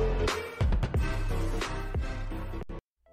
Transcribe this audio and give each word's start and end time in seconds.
you 0.00 0.39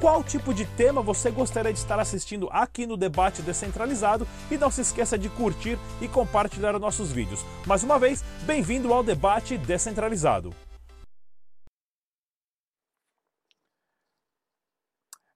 qual 0.00 0.22
tipo 0.22 0.54
de 0.54 0.64
tema 0.76 1.02
você 1.02 1.30
gostaria 1.30 1.72
de 1.72 1.78
estar 1.78 1.98
assistindo 1.98 2.48
aqui 2.52 2.86
no 2.86 2.96
Debate 2.96 3.42
Descentralizado 3.42 4.26
e 4.50 4.56
não 4.56 4.70
se 4.70 4.80
esqueça 4.80 5.18
de 5.18 5.28
curtir 5.28 5.78
e 6.00 6.08
compartilhar 6.08 6.78
nossos 6.78 7.10
vídeos. 7.10 7.44
Mais 7.66 7.82
uma 7.82 7.98
vez, 7.98 8.22
bem-vindo 8.46 8.92
ao 8.92 9.02
Debate 9.02 9.58
Descentralizado. 9.58 10.54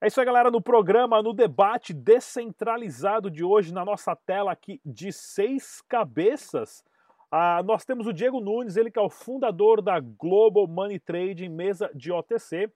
É 0.00 0.08
isso 0.08 0.18
aí, 0.18 0.26
galera, 0.26 0.50
no 0.50 0.60
programa, 0.60 1.22
no 1.22 1.32
debate 1.32 1.94
descentralizado 1.94 3.30
de 3.30 3.44
hoje, 3.44 3.72
na 3.72 3.84
nossa 3.84 4.16
tela 4.16 4.50
aqui 4.50 4.80
de 4.84 5.12
seis 5.12 5.80
cabeças, 5.88 6.82
ah, 7.30 7.62
nós 7.64 7.84
temos 7.84 8.08
o 8.08 8.12
Diego 8.12 8.40
Nunes, 8.40 8.76
ele 8.76 8.90
que 8.90 8.98
é 8.98 9.02
o 9.02 9.08
fundador 9.08 9.80
da 9.80 10.00
Global 10.00 10.66
Money 10.66 10.98
Trading, 10.98 11.48
mesa 11.48 11.88
de 11.94 12.10
OTC. 12.10 12.68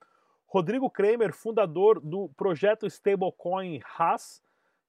Rodrigo 0.49 0.89
Kramer, 0.89 1.33
fundador 1.33 2.01
do 2.01 2.29
projeto 2.37 2.87
stablecoin 2.87 3.81
Haas. 3.99 4.41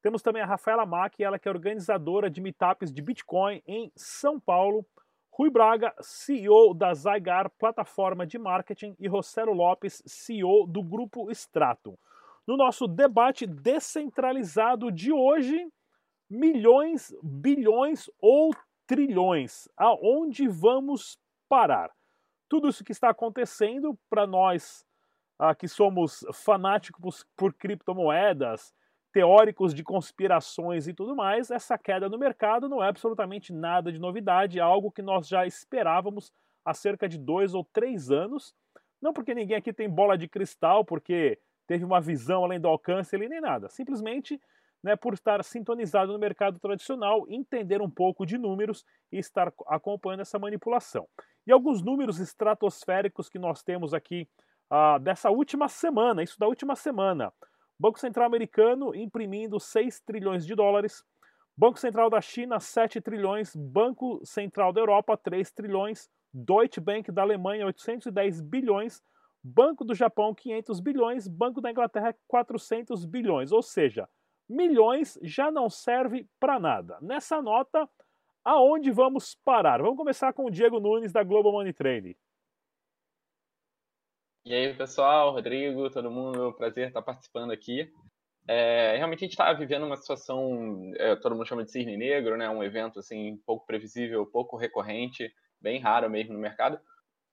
Temos 0.04 0.22
também 0.22 0.42
a 0.42 0.46
Rafaela 0.46 0.86
Mack, 0.86 1.22
ela 1.22 1.40
que 1.40 1.50
é 1.50 1.52
organizadora 1.52 2.30
de 2.30 2.40
meetups 2.40 2.94
de 2.94 3.02
Bitcoin 3.02 3.62
em 3.68 3.92
São 3.96 4.40
Paulo. 4.40 4.86
Rui 5.32 5.50
Braga, 5.50 5.94
CEO 6.00 6.74
da 6.74 6.94
Zygar, 6.94 7.50
plataforma 7.60 8.26
de 8.26 8.38
marketing, 8.38 8.96
e 9.00 9.08
Rossello 9.08 9.52
Lopes, 9.52 10.02
CEO 10.06 10.66
do 10.68 10.84
grupo 10.84 11.30
Stratum. 11.32 11.98
No 12.48 12.56
nosso 12.56 12.88
debate 12.88 13.46
descentralizado 13.46 14.92
de 14.92 15.12
hoje, 15.12 15.68
milhões, 16.30 17.14
bilhões 17.22 18.10
ou 18.22 18.52
trilhões. 18.86 19.68
Aonde 19.76 20.48
vamos 20.48 21.20
parar? 21.50 21.92
Tudo 22.48 22.70
isso 22.70 22.84
que 22.84 22.92
está 22.92 23.10
acontecendo 23.10 23.98
para 24.10 24.26
nós 24.26 24.87
ah, 25.40 25.54
que 25.54 25.68
somos 25.68 26.26
fanáticos 26.34 27.26
por 27.36 27.54
criptomoedas, 27.54 28.74
teóricos 29.12 29.74
de 29.74 29.84
conspirações 29.84 30.88
e 30.88 30.94
tudo 30.94 31.16
mais, 31.16 31.50
essa 31.50 31.78
queda 31.78 32.10
no 32.10 32.18
mercado 32.18 32.70
não 32.70 32.84
é 32.84 32.88
absolutamente 32.88 33.54
nada 33.54 33.92
de 33.92 34.00
novidade, 34.00 34.60
é 34.60 34.62
algo 34.62 34.92
que 34.92 35.02
nós 35.02 35.28
já 35.28 35.46
esperávamos 35.46 36.32
há 36.64 36.74
cerca 36.74 37.08
de 37.08 37.18
dois 37.18 37.54
ou 37.54 37.64
três 37.64 38.12
anos. 38.12 38.54
Não 39.02 39.14
porque 39.14 39.34
ninguém 39.34 39.58
aqui 39.58 39.72
tem 39.72 39.90
bola 39.90 40.18
de 40.18 40.28
cristal, 40.28 40.84
porque 40.84 41.40
teve 41.66 41.86
uma 41.86 42.02
visão 42.02 42.44
além 42.44 42.60
do 42.60 42.68
alcance 42.68 43.16
ali, 43.16 43.30
nem 43.30 43.42
nada. 43.42 43.70
Simplesmente 43.70 44.40
né, 44.84 44.96
por 44.96 45.14
estar 45.14 45.44
sintonizado 45.44 46.14
no 46.14 46.20
mercado 46.20 46.60
tradicional, 46.60 47.26
entender 47.30 47.82
um 47.82 47.90
pouco 47.90 48.26
de 48.26 48.38
números 48.38 48.86
e 49.12 49.18
estar 49.18 49.52
acompanhando 49.68 50.22
essa 50.22 50.40
manipulação. 50.40 51.08
E 51.46 51.52
alguns 51.52 51.82
números 51.82 52.20
estratosféricos 52.20 53.30
que 53.30 53.40
nós 53.40 53.64
temos 53.64 53.94
aqui 53.94 54.28
ah, 54.70 54.98
dessa 54.98 55.30
última 55.30 55.68
semana, 55.68 56.24
isso 56.24 56.40
da 56.40 56.48
última 56.48 56.76
semana. 56.76 57.32
Banco 57.80 58.00
Central 58.00 58.26
americano 58.26 58.96
imprimindo 58.96 59.60
6 59.60 60.00
trilhões 60.02 60.46
de 60.46 60.56
dólares, 60.56 61.04
Banco 61.56 61.80
Central 61.80 62.10
da 62.10 62.22
China 62.22 62.60
7 62.60 63.02
trilhões, 63.02 63.56
Banco 63.56 64.20
Central 64.24 64.72
da 64.74 64.82
Europa 64.82 65.18
3 65.18 65.52
trilhões, 65.52 66.10
Deutsche 66.34 66.80
Bank 66.80 67.12
da 67.12 67.22
Alemanha 67.22 67.66
810 67.66 68.42
bilhões, 68.42 69.02
Banco 69.44 69.84
do 69.84 69.96
Japão 69.96 70.36
500 70.36 70.80
bilhões, 70.80 71.28
Banco 71.28 71.62
da 71.62 71.72
Inglaterra 71.72 72.16
400 72.28 73.06
bilhões, 73.06 73.52
ou 73.52 73.62
seja, 73.62 74.08
milhões 74.48 75.18
já 75.22 75.50
não 75.52 75.70
serve 75.70 76.28
para 76.40 76.60
nada. 76.60 76.98
Nessa 77.02 77.42
nota, 77.42 77.88
aonde 78.44 78.92
vamos 78.92 79.36
parar? 79.44 79.82
Vamos 79.82 79.98
começar 79.98 80.34
com 80.34 80.46
o 80.46 80.52
Diego 80.52 80.80
Nunes 80.80 81.12
da 81.12 81.24
Global 81.24 81.52
Money 81.52 81.74
Trade. 81.74 82.18
E 84.50 84.54
aí, 84.54 84.74
pessoal, 84.74 85.34
Rodrigo, 85.34 85.90
todo 85.90 86.10
mundo, 86.10 86.54
prazer 86.54 86.88
estar 86.88 87.02
participando 87.02 87.52
aqui. 87.52 87.92
É, 88.48 88.96
realmente 88.96 89.20
a 89.20 89.26
gente 89.26 89.34
está 89.34 89.52
vivendo 89.52 89.86
uma 89.86 89.98
situação, 89.98 90.94
é, 90.96 91.18
todo 91.18 91.36
mundo 91.36 91.46
chama 91.46 91.66
de 91.66 91.72
cisne 91.72 91.98
negro, 91.98 92.38
né? 92.38 92.50
Um 92.50 92.64
evento 92.64 92.98
assim 92.98 93.36
pouco 93.46 93.66
previsível, 93.66 94.26
pouco 94.26 94.56
recorrente, 94.56 95.30
bem 95.60 95.82
raro 95.82 96.10
mesmo 96.10 96.32
no 96.32 96.40
mercado. 96.40 96.80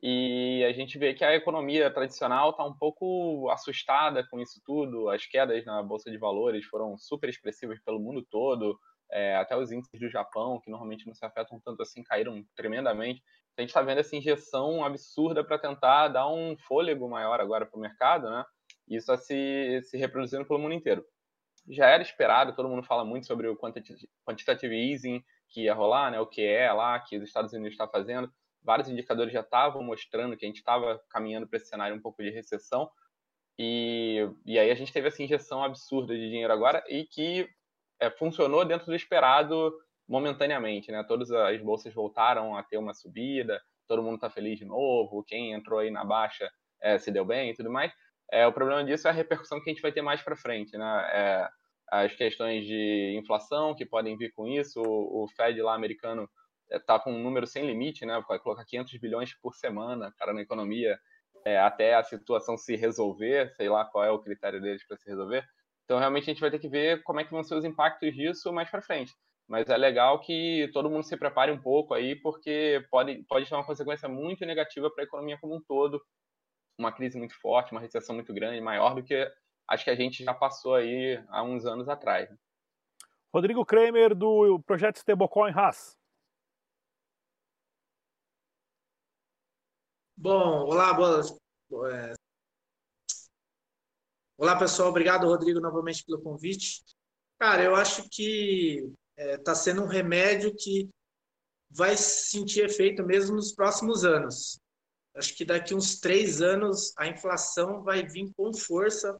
E 0.02 0.64
a 0.68 0.72
gente 0.72 0.98
vê 0.98 1.14
que 1.14 1.24
a 1.24 1.36
economia 1.36 1.88
tradicional 1.88 2.50
está 2.50 2.64
um 2.64 2.76
pouco 2.76 3.48
assustada 3.48 4.26
com 4.28 4.40
isso 4.40 4.60
tudo. 4.66 5.08
As 5.08 5.24
quedas 5.24 5.64
na 5.64 5.84
bolsa 5.84 6.10
de 6.10 6.18
valores 6.18 6.64
foram 6.64 6.98
super 6.98 7.30
expressivas 7.30 7.78
pelo 7.84 8.00
mundo 8.00 8.26
todo. 8.28 8.76
É, 9.12 9.36
até 9.36 9.56
os 9.56 9.70
índices 9.70 10.00
do 10.00 10.08
Japão, 10.08 10.60
que 10.60 10.68
normalmente 10.68 11.06
não 11.06 11.14
se 11.14 11.24
afetam 11.24 11.60
tanto 11.64 11.80
assim, 11.80 12.02
caíram 12.02 12.44
tremendamente 12.56 13.22
a 13.56 13.60
gente 13.60 13.70
está 13.70 13.82
vendo 13.82 13.98
essa 13.98 14.16
injeção 14.16 14.84
absurda 14.84 15.44
para 15.44 15.58
tentar 15.58 16.08
dar 16.08 16.28
um 16.28 16.56
fôlego 16.56 17.08
maior 17.08 17.40
agora 17.40 17.64
para 17.64 17.78
o 17.78 17.80
mercado, 17.80 18.28
né? 18.28 18.44
E 18.88 18.96
isso 18.96 19.12
está 19.12 19.16
se, 19.16 19.80
se 19.82 19.96
reproduzindo 19.96 20.44
pelo 20.44 20.58
mundo 20.58 20.74
inteiro. 20.74 21.04
Já 21.68 21.86
era 21.86 22.02
esperado, 22.02 22.54
todo 22.54 22.68
mundo 22.68 22.82
fala 22.82 23.04
muito 23.04 23.26
sobre 23.26 23.48
o 23.48 23.56
quantitative 23.56 24.74
easing 24.74 25.22
que 25.48 25.62
ia 25.62 25.74
rolar, 25.74 26.10
né? 26.10 26.20
O 26.20 26.26
que 26.26 26.42
é 26.44 26.72
lá, 26.72 26.98
que 27.00 27.16
os 27.16 27.24
Estados 27.24 27.52
Unidos 27.52 27.72
está 27.72 27.86
fazendo. 27.86 28.30
Vários 28.62 28.88
indicadores 28.88 29.32
já 29.32 29.40
estavam 29.40 29.82
mostrando 29.82 30.36
que 30.36 30.44
a 30.44 30.48
gente 30.48 30.58
estava 30.58 31.00
caminhando 31.08 31.46
para 31.46 31.58
esse 31.58 31.68
cenário 31.68 31.96
um 31.96 32.00
pouco 32.00 32.22
de 32.22 32.30
recessão. 32.30 32.90
E, 33.58 34.28
e 34.44 34.58
aí 34.58 34.70
a 34.70 34.74
gente 34.74 34.92
teve 34.92 35.08
essa 35.08 35.22
injeção 35.22 35.62
absurda 35.62 36.14
de 36.14 36.28
dinheiro 36.28 36.52
agora 36.52 36.82
e 36.88 37.04
que 37.04 37.48
é, 38.00 38.10
funcionou 38.10 38.64
dentro 38.64 38.86
do 38.86 38.94
esperado 38.94 39.72
momentaneamente, 40.08 40.90
né? 40.92 41.02
Todas 41.04 41.30
as 41.30 41.60
bolsas 41.60 41.92
voltaram 41.94 42.56
a 42.56 42.62
ter 42.62 42.76
uma 42.76 42.94
subida, 42.94 43.60
todo 43.86 44.02
mundo 44.02 44.16
está 44.16 44.30
feliz 44.30 44.58
de 44.58 44.64
novo, 44.64 45.24
quem 45.24 45.52
entrou 45.52 45.78
aí 45.80 45.90
na 45.90 46.04
baixa 46.04 46.50
é, 46.82 46.98
se 46.98 47.10
deu 47.10 47.24
bem 47.24 47.50
e 47.50 47.54
tudo 47.54 47.70
mais. 47.70 47.92
É, 48.30 48.46
o 48.46 48.52
problema 48.52 48.84
disso 48.84 49.06
é 49.06 49.10
a 49.10 49.14
repercussão 49.14 49.62
que 49.62 49.70
a 49.70 49.72
gente 49.72 49.82
vai 49.82 49.92
ter 49.92 50.02
mais 50.02 50.22
para 50.22 50.36
frente, 50.36 50.76
né? 50.76 51.10
É, 51.12 51.48
as 51.90 52.14
questões 52.14 52.66
de 52.66 53.16
inflação 53.18 53.74
que 53.74 53.86
podem 53.86 54.16
vir 54.16 54.32
com 54.32 54.46
isso, 54.46 54.80
o, 54.80 55.24
o 55.24 55.28
Fed 55.28 55.60
lá 55.62 55.74
americano 55.74 56.28
está 56.70 56.98
com 56.98 57.12
um 57.12 57.22
número 57.22 57.46
sem 57.46 57.66
limite, 57.66 58.04
né? 58.06 58.22
Vai 58.28 58.38
colocar 58.38 58.64
500 58.64 58.98
bilhões 58.98 59.34
por 59.40 59.54
semana, 59.54 60.12
cara, 60.18 60.32
na 60.32 60.40
economia, 60.42 60.98
é, 61.44 61.58
até 61.58 61.94
a 61.94 62.02
situação 62.02 62.56
se 62.56 62.74
resolver, 62.76 63.54
sei 63.54 63.68
lá 63.68 63.84
qual 63.84 64.04
é 64.04 64.10
o 64.10 64.18
critério 64.18 64.60
deles 64.60 64.86
para 64.86 64.96
se 64.96 65.08
resolver. 65.08 65.44
Então, 65.84 65.98
realmente, 65.98 66.24
a 66.24 66.32
gente 66.32 66.40
vai 66.40 66.50
ter 66.50 66.58
que 66.58 66.68
ver 66.68 67.02
como 67.02 67.20
é 67.20 67.24
que 67.24 67.30
vão 67.30 67.42
ser 67.42 67.54
os 67.54 67.64
impactos 67.64 68.14
disso 68.14 68.50
mais 68.52 68.70
para 68.70 68.80
frente 68.80 69.12
mas 69.46 69.68
é 69.68 69.76
legal 69.76 70.20
que 70.20 70.70
todo 70.72 70.90
mundo 70.90 71.04
se 71.04 71.16
prepare 71.16 71.52
um 71.52 71.60
pouco 71.60 71.94
aí, 71.94 72.16
porque 72.16 72.86
pode, 72.90 73.22
pode 73.28 73.48
ter 73.48 73.54
uma 73.54 73.66
consequência 73.66 74.08
muito 74.08 74.44
negativa 74.46 74.90
para 74.90 75.04
a 75.04 75.06
economia 75.06 75.38
como 75.38 75.56
um 75.56 75.62
todo, 75.62 76.02
uma 76.78 76.92
crise 76.92 77.18
muito 77.18 77.38
forte, 77.40 77.72
uma 77.72 77.80
recessão 77.80 78.14
muito 78.14 78.32
grande, 78.32 78.60
maior 78.60 78.94
do 78.94 79.02
que 79.02 79.30
acho 79.68 79.84
que 79.84 79.90
a 79.90 79.96
gente 79.96 80.24
já 80.24 80.34
passou 80.34 80.74
aí 80.74 81.22
há 81.28 81.42
uns 81.42 81.64
anos 81.66 81.88
atrás. 81.88 82.28
Rodrigo 83.32 83.64
Kramer, 83.64 84.14
do 84.14 84.60
projeto 84.60 84.96
Stablecoin 84.96 85.52
Haas. 85.52 85.96
Bom, 90.16 90.64
olá, 90.66 90.94
boas. 90.94 91.36
É, 91.92 92.14
olá, 94.38 94.56
pessoal. 94.56 94.88
Obrigado, 94.88 95.26
Rodrigo, 95.26 95.60
novamente 95.60 96.04
pelo 96.04 96.22
convite. 96.22 96.84
Cara, 97.38 97.62
eu 97.62 97.74
acho 97.74 98.08
que 98.08 98.92
está 99.16 99.22
é, 99.22 99.38
tá 99.38 99.54
sendo 99.54 99.82
um 99.82 99.86
remédio 99.86 100.54
que 100.56 100.88
vai 101.70 101.96
sentir 101.96 102.64
efeito 102.64 103.04
mesmo 103.04 103.36
nos 103.36 103.52
próximos 103.52 104.04
anos. 104.04 104.58
Acho 105.16 105.34
que 105.36 105.44
daqui 105.44 105.74
uns 105.74 106.00
três 106.00 106.40
anos 106.42 106.92
a 106.96 107.06
inflação 107.06 107.82
vai 107.82 108.04
vir 108.04 108.30
com 108.36 108.52
força. 108.52 109.16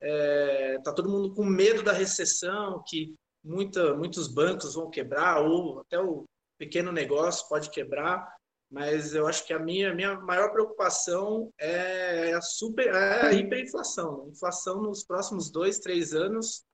É, 0.00 0.78
tá 0.82 0.92
todo 0.92 1.10
mundo 1.10 1.34
com 1.34 1.44
medo 1.44 1.82
da 1.82 1.92
recessão, 1.92 2.82
que 2.86 3.14
muita, 3.44 3.94
muitos 3.94 4.28
bancos 4.28 4.74
vão 4.74 4.90
quebrar 4.90 5.40
ou 5.42 5.80
até 5.80 6.00
o 6.00 6.24
pequeno 6.58 6.90
negócio 6.90 7.48
pode 7.48 7.70
quebrar. 7.70 8.26
Mas 8.70 9.14
eu 9.14 9.26
acho 9.26 9.44
que 9.44 9.52
a 9.52 9.58
minha, 9.58 9.92
minha 9.92 10.14
maior 10.20 10.52
preocupação 10.52 11.50
é 11.58 12.32
a, 12.32 12.40
super, 12.40 12.86
é 12.86 13.26
a 13.26 13.32
hiperinflação. 13.32 14.28
Inflação 14.28 14.80
nos 14.80 15.04
próximos 15.04 15.50
dois, 15.50 15.80
três 15.80 16.14
anos 16.14 16.64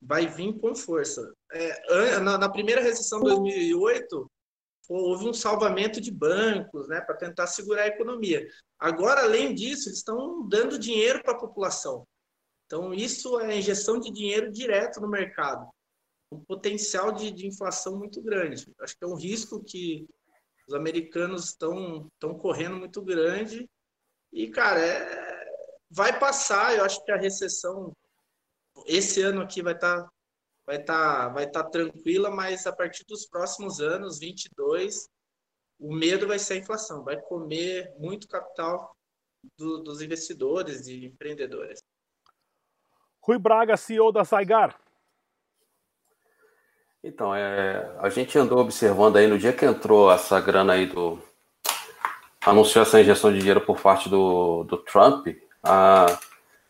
vai 0.00 0.26
vir 0.26 0.58
com 0.58 0.74
força. 0.74 1.32
É, 1.52 2.18
na, 2.20 2.38
na, 2.38 2.48
primeira 2.48 2.80
recessão 2.80 3.20
de 3.20 3.26
2008, 3.26 4.30
houve 4.88 5.28
um 5.28 5.34
salvamento 5.34 6.00
de 6.00 6.10
bancos, 6.10 6.88
né, 6.88 7.00
para 7.00 7.16
tentar 7.16 7.46
segurar 7.46 7.82
a 7.82 7.88
economia. 7.88 8.46
Agora, 8.78 9.22
além 9.22 9.54
disso, 9.54 9.88
eles 9.88 9.98
estão 9.98 10.46
dando 10.48 10.78
dinheiro 10.78 11.22
para 11.22 11.32
a 11.32 11.38
população. 11.38 12.06
Então, 12.66 12.92
isso 12.92 13.40
é 13.40 13.56
injeção 13.56 13.98
de 13.98 14.12
dinheiro 14.12 14.52
direto 14.52 15.00
no 15.00 15.08
mercado. 15.08 15.68
Um 16.30 16.44
potencial 16.44 17.12
de, 17.12 17.30
de 17.30 17.46
inflação 17.46 17.98
muito 17.98 18.20
grande. 18.22 18.70
Acho 18.80 18.96
que 18.96 19.04
é 19.04 19.08
um 19.08 19.16
risco 19.16 19.64
que 19.64 20.06
os 20.68 20.74
americanos 20.74 21.46
estão, 21.46 22.10
correndo 22.38 22.76
muito 22.76 23.00
grande. 23.00 23.68
E, 24.30 24.48
cara, 24.48 24.78
é, 24.78 25.50
vai 25.90 26.18
passar. 26.18 26.76
Eu 26.76 26.84
acho 26.84 27.02
que 27.04 27.10
a 27.10 27.16
recessão, 27.16 27.96
esse 28.86 29.22
ano 29.22 29.42
aqui 29.42 29.62
vai 29.62 29.74
estar 29.74 30.02
tá 30.02 30.10
vai 30.68 30.76
estar 30.76 31.24
tá, 31.24 31.28
vai 31.30 31.50
tá 31.50 31.64
tranquila, 31.64 32.30
mas 32.30 32.66
a 32.66 32.72
partir 32.72 33.02
dos 33.06 33.26
próximos 33.26 33.80
anos, 33.80 34.18
22, 34.18 35.08
o 35.80 35.94
medo 35.94 36.26
vai 36.26 36.38
ser 36.38 36.54
a 36.54 36.56
inflação, 36.58 37.02
vai 37.02 37.16
comer 37.16 37.90
muito 37.98 38.28
capital 38.28 38.94
do, 39.56 39.78
dos 39.78 40.02
investidores 40.02 40.86
e 40.86 41.06
empreendedores. 41.06 41.82
Rui 43.22 43.38
Braga, 43.38 43.78
CEO 43.78 44.12
da 44.12 44.26
Saigar. 44.26 44.78
Então, 47.02 47.34
é, 47.34 47.96
a 48.00 48.10
gente 48.10 48.36
andou 48.36 48.58
observando 48.58 49.16
aí 49.16 49.26
no 49.26 49.38
dia 49.38 49.52
que 49.54 49.64
entrou 49.64 50.12
essa 50.12 50.38
grana 50.38 50.74
aí 50.74 50.84
do. 50.84 51.18
anunciou 52.44 52.82
essa 52.82 53.00
injeção 53.00 53.32
de 53.32 53.38
dinheiro 53.38 53.60
por 53.60 53.80
parte 53.80 54.08
do, 54.10 54.64
do 54.64 54.76
Trump, 54.78 55.28
a, 55.62 56.06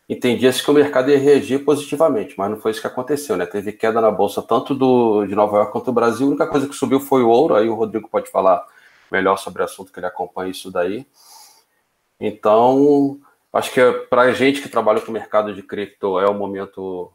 entendia-se 0.09 0.63
que 0.63 0.71
o 0.71 0.73
mercado 0.73 1.11
ia 1.11 1.19
reagir 1.19 1.63
positivamente, 1.63 2.33
mas 2.35 2.49
não 2.49 2.57
foi 2.57 2.71
isso 2.71 2.81
que 2.81 2.87
aconteceu, 2.87 3.37
né? 3.37 3.45
Teve 3.45 3.71
queda 3.71 4.01
na 4.01 4.09
bolsa 4.09 4.41
tanto 4.41 4.73
do, 4.73 5.23
de 5.27 5.35
Nova 5.35 5.57
York 5.57 5.71
quanto 5.71 5.85
do 5.85 5.93
Brasil. 5.93 6.25
A 6.25 6.29
única 6.29 6.47
coisa 6.47 6.67
que 6.67 6.75
subiu 6.75 6.99
foi 6.99 7.21
o 7.21 7.29
ouro, 7.29 7.55
aí 7.55 7.69
o 7.69 7.75
Rodrigo 7.75 8.09
pode 8.09 8.29
falar 8.31 8.65
melhor 9.11 9.37
sobre 9.37 9.61
o 9.61 9.65
assunto 9.65 9.93
que 9.93 9.99
ele 9.99 10.07
acompanha 10.07 10.49
isso 10.49 10.71
daí. 10.71 11.05
Então, 12.19 13.19
acho 13.53 13.71
que 13.71 13.91
para 14.09 14.23
a 14.23 14.31
gente 14.31 14.61
que 14.61 14.69
trabalha 14.69 14.99
com 14.99 15.11
o 15.11 15.13
mercado 15.13 15.53
de 15.53 15.61
cripto 15.61 16.19
é 16.19 16.27
um 16.27 16.37
momento 16.37 17.13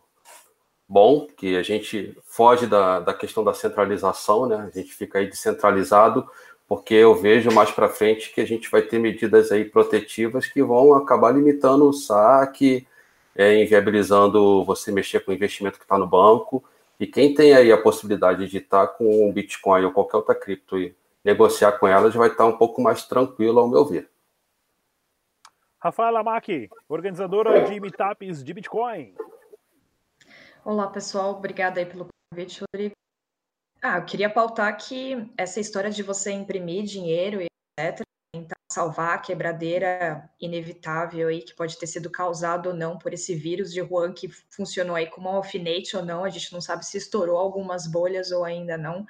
bom, 0.88 1.26
que 1.36 1.56
a 1.56 1.62
gente 1.64 2.16
foge 2.24 2.66
da, 2.68 3.00
da 3.00 3.12
questão 3.12 3.42
da 3.42 3.52
centralização, 3.52 4.46
né? 4.46 4.70
A 4.72 4.78
gente 4.78 4.94
fica 4.94 5.18
aí 5.18 5.26
descentralizado, 5.26 6.28
porque 6.66 6.94
eu 6.94 7.14
vejo 7.14 7.50
mais 7.52 7.70
para 7.70 7.88
frente 7.88 8.32
que 8.32 8.40
a 8.40 8.46
gente 8.46 8.70
vai 8.70 8.82
ter 8.82 8.98
medidas 8.98 9.52
aí 9.52 9.64
protetivas 9.64 10.46
que 10.46 10.62
vão 10.62 10.94
acabar 10.94 11.30
limitando 11.30 11.88
o 11.88 11.92
saque, 11.92 12.86
é, 13.36 13.62
inviabilizando 13.62 14.64
você 14.64 14.90
mexer 14.90 15.20
com 15.20 15.32
o 15.32 15.34
investimento 15.34 15.78
que 15.78 15.84
está 15.84 15.98
no 15.98 16.06
banco. 16.06 16.64
E 16.98 17.06
quem 17.06 17.34
tem 17.34 17.54
aí 17.54 17.72
a 17.72 17.80
possibilidade 17.80 18.48
de 18.48 18.58
estar 18.58 18.86
tá 18.86 18.92
com 18.92 19.28
o 19.28 19.32
Bitcoin 19.32 19.84
ou 19.84 19.92
qualquer 19.92 20.16
outra 20.16 20.34
cripto 20.34 20.78
e 20.78 20.94
negociar 21.24 21.72
com 21.72 21.86
elas 21.86 22.14
vai 22.14 22.28
estar 22.28 22.44
tá 22.44 22.46
um 22.46 22.56
pouco 22.56 22.80
mais 22.80 23.04
tranquilo, 23.04 23.60
ao 23.60 23.68
meu 23.68 23.84
ver. 23.84 24.08
Rafaela 25.80 26.22
Mack, 26.22 26.70
organizadora 26.88 27.62
de 27.64 27.78
meetups 27.78 28.42
de 28.42 28.54
Bitcoin. 28.54 29.14
Olá, 30.64 30.86
pessoal. 30.86 31.32
Obrigada 31.32 31.78
aí 31.78 31.84
pelo 31.84 32.06
convite, 32.32 32.62
Rodrigo. 32.62 32.94
Ah, 33.86 33.98
eu 33.98 34.06
queria 34.06 34.30
pautar 34.30 34.74
que 34.78 35.30
essa 35.36 35.60
história 35.60 35.90
de 35.90 36.02
você 36.02 36.32
imprimir 36.32 36.84
dinheiro 36.84 37.42
e 37.42 37.48
etc., 37.78 38.00
tentar 38.32 38.56
salvar 38.72 39.14
a 39.16 39.18
quebradeira 39.18 40.26
inevitável 40.40 41.28
aí 41.28 41.42
que 41.42 41.54
pode 41.54 41.78
ter 41.78 41.86
sido 41.86 42.10
causado 42.10 42.70
ou 42.70 42.74
não 42.74 42.96
por 42.96 43.12
esse 43.12 43.34
vírus 43.34 43.70
de 43.74 43.82
Wuhan 43.82 44.14
que 44.14 44.28
funcionou 44.48 44.96
aí 44.96 45.06
como 45.08 45.28
um 45.28 45.36
alfinete 45.36 45.98
ou 45.98 46.02
não, 46.02 46.24
a 46.24 46.30
gente 46.30 46.50
não 46.50 46.62
sabe 46.62 46.86
se 46.86 46.96
estourou 46.96 47.36
algumas 47.36 47.86
bolhas 47.86 48.32
ou 48.32 48.42
ainda 48.42 48.78
não. 48.78 49.04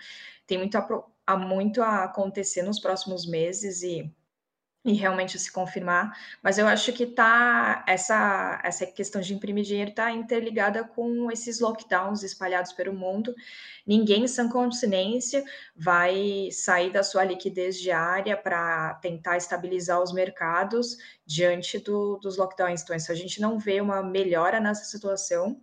Tem 0.45 0.59
muito 0.59 0.77
a, 0.77 1.05
a 1.25 1.37
muito 1.37 1.81
a 1.81 2.03
acontecer 2.03 2.63
nos 2.65 2.81
próximos 2.81 3.25
meses 3.25 3.81
e 3.85 4.13
e 4.85 4.93
realmente 4.93 5.39
se 5.39 5.51
confirmar, 5.51 6.13
mas 6.43 6.59
eu 6.59 6.67
acho 6.67 6.93
que 6.93 7.07
tá 7.07 7.83
essa 7.89 8.61
essa 8.63 8.85
questão 8.85 9.21
de 9.21 9.33
imprimir 9.33 9.65
dinheiro 9.65 9.91
está 9.91 10.13
interligada 10.13 10.85
com 10.85 11.31
esses 11.31 11.59
lockdowns 11.59 12.23
espalhados 12.23 12.73
pelo 12.73 12.93
mundo. 12.93 13.35
Ninguém 13.87 14.29
sem 14.29 14.49
consciência 14.49 15.43
vai 15.75 16.51
sair 16.53 16.93
da 16.93 17.03
sua 17.03 17.25
liquidez 17.25 17.79
diária 17.81 18.37
para 18.37 18.95
tentar 18.95 19.39
estabilizar 19.39 20.03
os 20.03 20.13
mercados 20.13 20.99
diante 21.25 21.79
do, 21.79 22.19
dos 22.19 22.37
lockdowns. 22.37 22.83
Então, 22.83 22.99
se 22.99 23.11
a 23.11 23.15
gente 23.15 23.41
não 23.41 23.59
vê 23.59 23.81
uma 23.81 24.03
melhora 24.03 24.61
nessa 24.61 24.85
situação, 24.85 25.61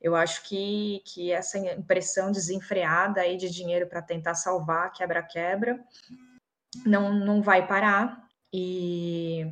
eu 0.00 0.14
acho 0.14 0.44
que, 0.44 1.02
que 1.04 1.32
essa 1.32 1.58
impressão 1.58 2.30
desenfreada 2.30 3.20
aí 3.22 3.36
de 3.36 3.50
dinheiro 3.50 3.88
para 3.88 4.02
tentar 4.02 4.34
salvar 4.34 4.92
quebra-quebra 4.92 5.82
não, 6.86 7.12
não 7.12 7.42
vai 7.42 7.66
parar 7.66 8.22
e 8.52 9.46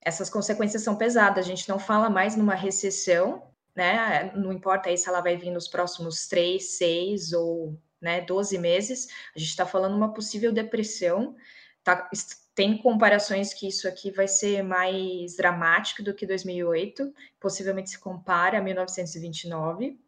essas 0.00 0.28
consequências 0.28 0.82
são 0.82 0.96
pesadas. 0.96 1.44
A 1.44 1.48
gente 1.48 1.68
não 1.68 1.78
fala 1.78 2.10
mais 2.10 2.36
numa 2.36 2.54
recessão, 2.54 3.42
né? 3.74 4.32
Não 4.36 4.52
importa 4.52 4.88
aí 4.88 4.98
se 4.98 5.08
ela 5.08 5.20
vai 5.20 5.36
vir 5.36 5.50
nos 5.50 5.66
próximos 5.66 6.28
três, 6.28 6.76
seis 6.76 7.32
ou 7.32 7.78
né, 8.00 8.20
12 8.20 8.58
meses. 8.58 9.08
A 9.34 9.38
gente 9.38 9.48
está 9.48 9.64
falando 9.64 9.96
uma 9.96 10.12
possível 10.12 10.52
depressão. 10.52 11.34
Tá, 11.82 12.08
tem 12.54 12.78
comparações 12.78 13.52
que 13.52 13.66
isso 13.66 13.88
aqui 13.88 14.10
vai 14.10 14.28
ser 14.28 14.62
mais 14.62 15.36
dramático 15.36 16.02
do 16.02 16.14
que 16.14 16.26
2008, 16.26 17.12
possivelmente 17.40 17.90
se 17.90 17.98
compara 17.98 18.58
a 18.58 18.62
1929. 18.62 19.98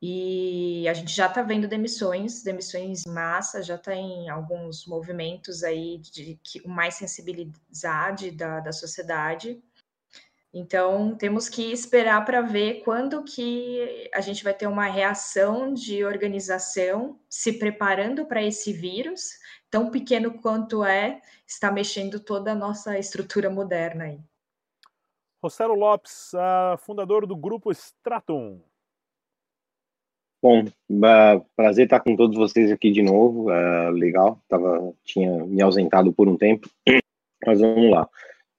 E 0.00 0.88
a 0.88 0.94
gente 0.94 1.12
já 1.12 1.26
está 1.26 1.42
vendo 1.42 1.66
demissões, 1.66 2.42
demissões 2.44 3.04
em 3.04 3.10
massa, 3.10 3.62
já 3.62 3.74
está 3.74 3.94
em 3.94 4.28
alguns 4.28 4.86
movimentos 4.86 5.64
aí 5.64 5.98
de 5.98 6.38
que 6.44 6.66
mais 6.68 6.94
sensibilidade 6.94 8.30
da, 8.30 8.60
da 8.60 8.72
sociedade. 8.72 9.60
Então 10.54 11.16
temos 11.16 11.48
que 11.48 11.72
esperar 11.72 12.24
para 12.24 12.40
ver 12.40 12.82
quando 12.84 13.24
que 13.24 14.08
a 14.14 14.20
gente 14.20 14.42
vai 14.44 14.54
ter 14.54 14.68
uma 14.68 14.86
reação 14.86 15.74
de 15.74 16.04
organização 16.04 17.18
se 17.28 17.58
preparando 17.58 18.24
para 18.24 18.42
esse 18.42 18.72
vírus, 18.72 19.32
tão 19.68 19.90
pequeno 19.90 20.40
quanto 20.40 20.84
é, 20.84 21.20
está 21.46 21.72
mexendo 21.72 22.20
toda 22.20 22.52
a 22.52 22.54
nossa 22.54 22.96
estrutura 22.98 23.50
moderna 23.50 24.04
aí. 24.04 24.20
Rossello 25.42 25.74
Lopes, 25.74 26.32
uh, 26.34 26.78
fundador 26.78 27.26
do 27.26 27.36
grupo 27.36 27.70
Stratum. 27.70 28.60
Bom, 30.40 30.64
prazer 31.56 31.84
estar 31.84 31.98
com 32.00 32.14
todos 32.14 32.36
vocês 32.36 32.70
aqui 32.70 32.92
de 32.92 33.02
novo. 33.02 33.50
Uh, 33.50 33.90
legal, 33.90 34.40
tava, 34.48 34.94
tinha 35.04 35.44
me 35.44 35.60
ausentado 35.60 36.12
por 36.12 36.28
um 36.28 36.36
tempo, 36.36 36.68
mas 37.44 37.60
vamos 37.60 37.90
lá. 37.90 38.08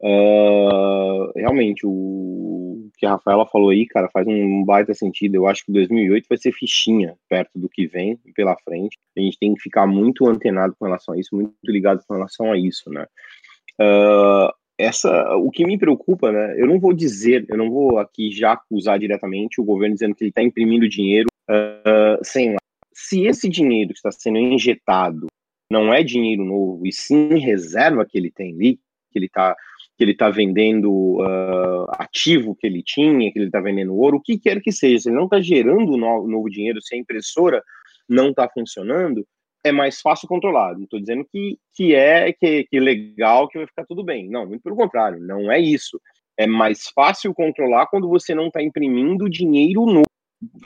Uh, 0.01 1.31
realmente, 1.35 1.85
o 1.85 2.89
que 2.97 3.05
a 3.05 3.11
Rafaela 3.11 3.45
falou 3.45 3.69
aí, 3.69 3.85
cara, 3.85 4.09
faz 4.11 4.27
um 4.27 4.63
baita 4.65 4.93
sentido. 4.93 5.35
Eu 5.35 5.47
acho 5.47 5.65
que 5.65 5.71
2008 5.71 6.25
vai 6.27 6.37
ser 6.37 6.51
fichinha 6.51 7.15
perto 7.29 7.57
do 7.57 7.69
que 7.69 7.87
vem 7.87 8.19
pela 8.35 8.57
frente. 8.57 8.97
A 9.17 9.21
gente 9.21 9.39
tem 9.39 9.53
que 9.53 9.61
ficar 9.61 9.87
muito 9.87 10.27
antenado 10.27 10.75
com 10.77 10.85
relação 10.85 11.13
a 11.13 11.19
isso, 11.19 11.33
muito 11.33 11.53
ligado 11.65 12.03
com 12.05 12.13
relação 12.13 12.51
a 12.51 12.57
isso, 12.57 12.89
né? 12.89 13.05
Uh, 13.79 14.51
essa, 14.79 15.35
o 15.35 15.51
que 15.51 15.65
me 15.65 15.77
preocupa, 15.77 16.31
né? 16.31 16.55
Eu 16.57 16.65
não 16.65 16.79
vou 16.79 16.93
dizer, 16.93 17.45
eu 17.49 17.57
não 17.57 17.69
vou 17.69 17.99
aqui 17.99 18.31
já 18.31 18.53
acusar 18.53 18.97
diretamente 18.97 19.59
o 19.59 19.65
governo 19.65 19.93
dizendo 19.93 20.15
que 20.15 20.23
ele 20.23 20.29
está 20.29 20.41
imprimindo 20.41 20.87
dinheiro 20.87 21.27
uh, 21.49 22.23
sem 22.23 22.53
lá. 22.53 22.59
Se 22.93 23.25
esse 23.25 23.49
dinheiro 23.49 23.89
que 23.89 23.97
está 23.97 24.09
sendo 24.09 24.37
injetado 24.37 25.27
não 25.69 25.93
é 25.93 26.01
dinheiro 26.01 26.45
novo, 26.45 26.87
e 26.87 26.93
sim 26.93 27.37
reserva 27.37 28.05
que 28.05 28.17
ele 28.17 28.31
tem 28.31 28.53
ali, 28.53 28.79
que 29.11 29.19
ele 29.19 29.25
está 29.25 29.53
que 29.97 30.03
ele 30.05 30.13
está 30.13 30.29
vendendo 30.29 30.89
uh, 31.19 31.85
ativo 31.89 32.55
que 32.55 32.65
ele 32.65 32.81
tinha, 32.81 33.29
que 33.33 33.37
ele 33.37 33.47
está 33.47 33.59
vendendo 33.59 33.93
ouro, 33.93 34.15
o 34.15 34.21
que 34.21 34.39
quer 34.39 34.61
que 34.61 34.71
seja, 34.71 34.99
se 34.99 35.09
ele 35.09 35.17
não 35.17 35.25
está 35.25 35.41
gerando 35.41 35.97
novo, 35.97 36.25
novo 36.25 36.49
dinheiro, 36.49 36.81
se 36.81 36.95
a 36.95 36.97
impressora 36.97 37.61
não 38.07 38.29
está 38.29 38.47
funcionando, 38.47 39.27
é 39.63 39.71
mais 39.71 40.01
fácil 40.01 40.27
controlar. 40.27 40.75
Não 40.75 40.83
estou 40.83 40.99
dizendo 40.99 41.25
que, 41.25 41.57
que 41.73 41.93
é 41.95 42.31
que, 42.33 42.65
que 42.65 42.79
legal, 42.79 43.47
que 43.47 43.57
vai 43.57 43.67
ficar 43.67 43.85
tudo 43.85 44.03
bem. 44.03 44.29
Não, 44.29 44.45
muito 44.45 44.61
pelo 44.61 44.75
contrário, 44.75 45.19
não 45.19 45.51
é 45.51 45.59
isso. 45.59 45.99
É 46.37 46.47
mais 46.47 46.87
fácil 46.89 47.33
controlar 47.33 47.87
quando 47.87 48.07
você 48.07 48.33
não 48.33 48.47
está 48.47 48.61
imprimindo 48.61 49.29
dinheiro 49.29 49.85
novo 49.85 50.05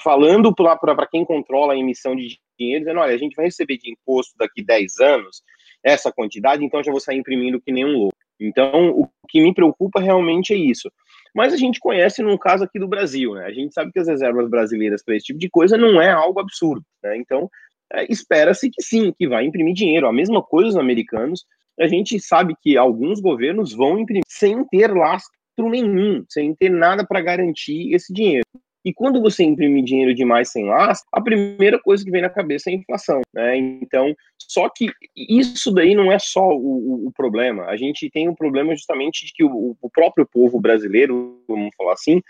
falando 0.03 0.53
para 0.53 1.07
quem 1.07 1.25
controla 1.25 1.73
a 1.73 1.77
emissão 1.77 2.15
de 2.15 2.37
dinheiro, 2.59 2.85
dizendo, 2.85 2.99
olha, 2.99 3.13
a 3.13 3.17
gente 3.17 3.35
vai 3.35 3.45
receber 3.45 3.77
de 3.77 3.91
imposto 3.91 4.35
daqui 4.37 4.63
10 4.63 4.99
anos 4.99 5.41
essa 5.83 6.11
quantidade, 6.11 6.63
então 6.63 6.83
já 6.83 6.91
vou 6.91 7.01
sair 7.01 7.17
imprimindo 7.17 7.59
que 7.59 7.71
nem 7.71 7.85
um 7.85 7.97
louco. 7.97 8.15
Então, 8.39 8.89
o 8.91 9.09
que 9.27 9.41
me 9.41 9.53
preocupa 9.53 9.99
realmente 9.99 10.53
é 10.53 10.57
isso. 10.57 10.91
Mas 11.35 11.53
a 11.53 11.57
gente 11.57 11.79
conhece 11.79 12.21
no 12.21 12.37
caso 12.37 12.63
aqui 12.63 12.79
do 12.79 12.87
Brasil, 12.87 13.33
né? 13.33 13.45
A 13.45 13.51
gente 13.51 13.73
sabe 13.73 13.91
que 13.91 13.99
as 13.99 14.07
reservas 14.07 14.47
brasileiras 14.47 15.03
para 15.03 15.15
esse 15.15 15.25
tipo 15.25 15.39
de 15.39 15.49
coisa 15.49 15.77
não 15.77 16.01
é 16.01 16.11
algo 16.11 16.39
absurdo, 16.39 16.85
né? 17.01 17.17
Então, 17.17 17.49
é, 17.93 18.05
espera-se 18.09 18.69
que 18.69 18.81
sim, 18.81 19.13
que 19.17 19.27
vai 19.27 19.45
imprimir 19.45 19.73
dinheiro. 19.73 20.07
A 20.07 20.13
mesma 20.13 20.41
coisa 20.41 20.69
os 20.69 20.77
americanos. 20.77 21.45
A 21.79 21.87
gente 21.87 22.19
sabe 22.19 22.55
que 22.61 22.77
alguns 22.77 23.19
governos 23.19 23.73
vão 23.73 23.99
imprimir 23.99 24.23
sem 24.27 24.63
ter 24.65 24.93
lastro 24.93 25.33
nenhum, 25.59 26.23
sem 26.29 26.53
ter 26.55 26.69
nada 26.69 27.05
para 27.05 27.21
garantir 27.21 27.93
esse 27.93 28.13
dinheiro. 28.13 28.45
E 28.85 28.93
quando 28.93 29.21
você 29.21 29.43
imprime 29.43 29.81
dinheiro 29.81 30.13
demais 30.13 30.51
sem 30.51 30.65
lastro, 30.65 31.07
a 31.11 31.21
primeira 31.21 31.79
coisa 31.79 32.03
que 32.03 32.11
vem 32.11 32.21
na 32.21 32.29
cabeça 32.29 32.69
é 32.69 32.73
a 32.73 32.75
inflação. 32.75 33.21
Né? 33.33 33.57
Então, 33.57 34.13
Só 34.37 34.69
que 34.69 34.91
isso 35.15 35.71
daí 35.71 35.95
não 35.95 36.11
é 36.11 36.19
só 36.19 36.49
o, 36.49 37.07
o, 37.07 37.11
problema. 37.15 37.65
A 37.65 37.77
gente 37.77 38.09
tem 38.09 38.27
um 38.27 38.35
problema 38.35 38.75
justamente 38.75 39.25
de 39.25 39.33
que 39.33 39.43
o, 39.43 39.75
o, 39.81 39.89
próprio 39.89 40.27
povo 40.29 40.59
brasileiro, 40.59 41.41
vamos 41.47 41.73
falar 41.77 41.93
assim, 41.93 42.21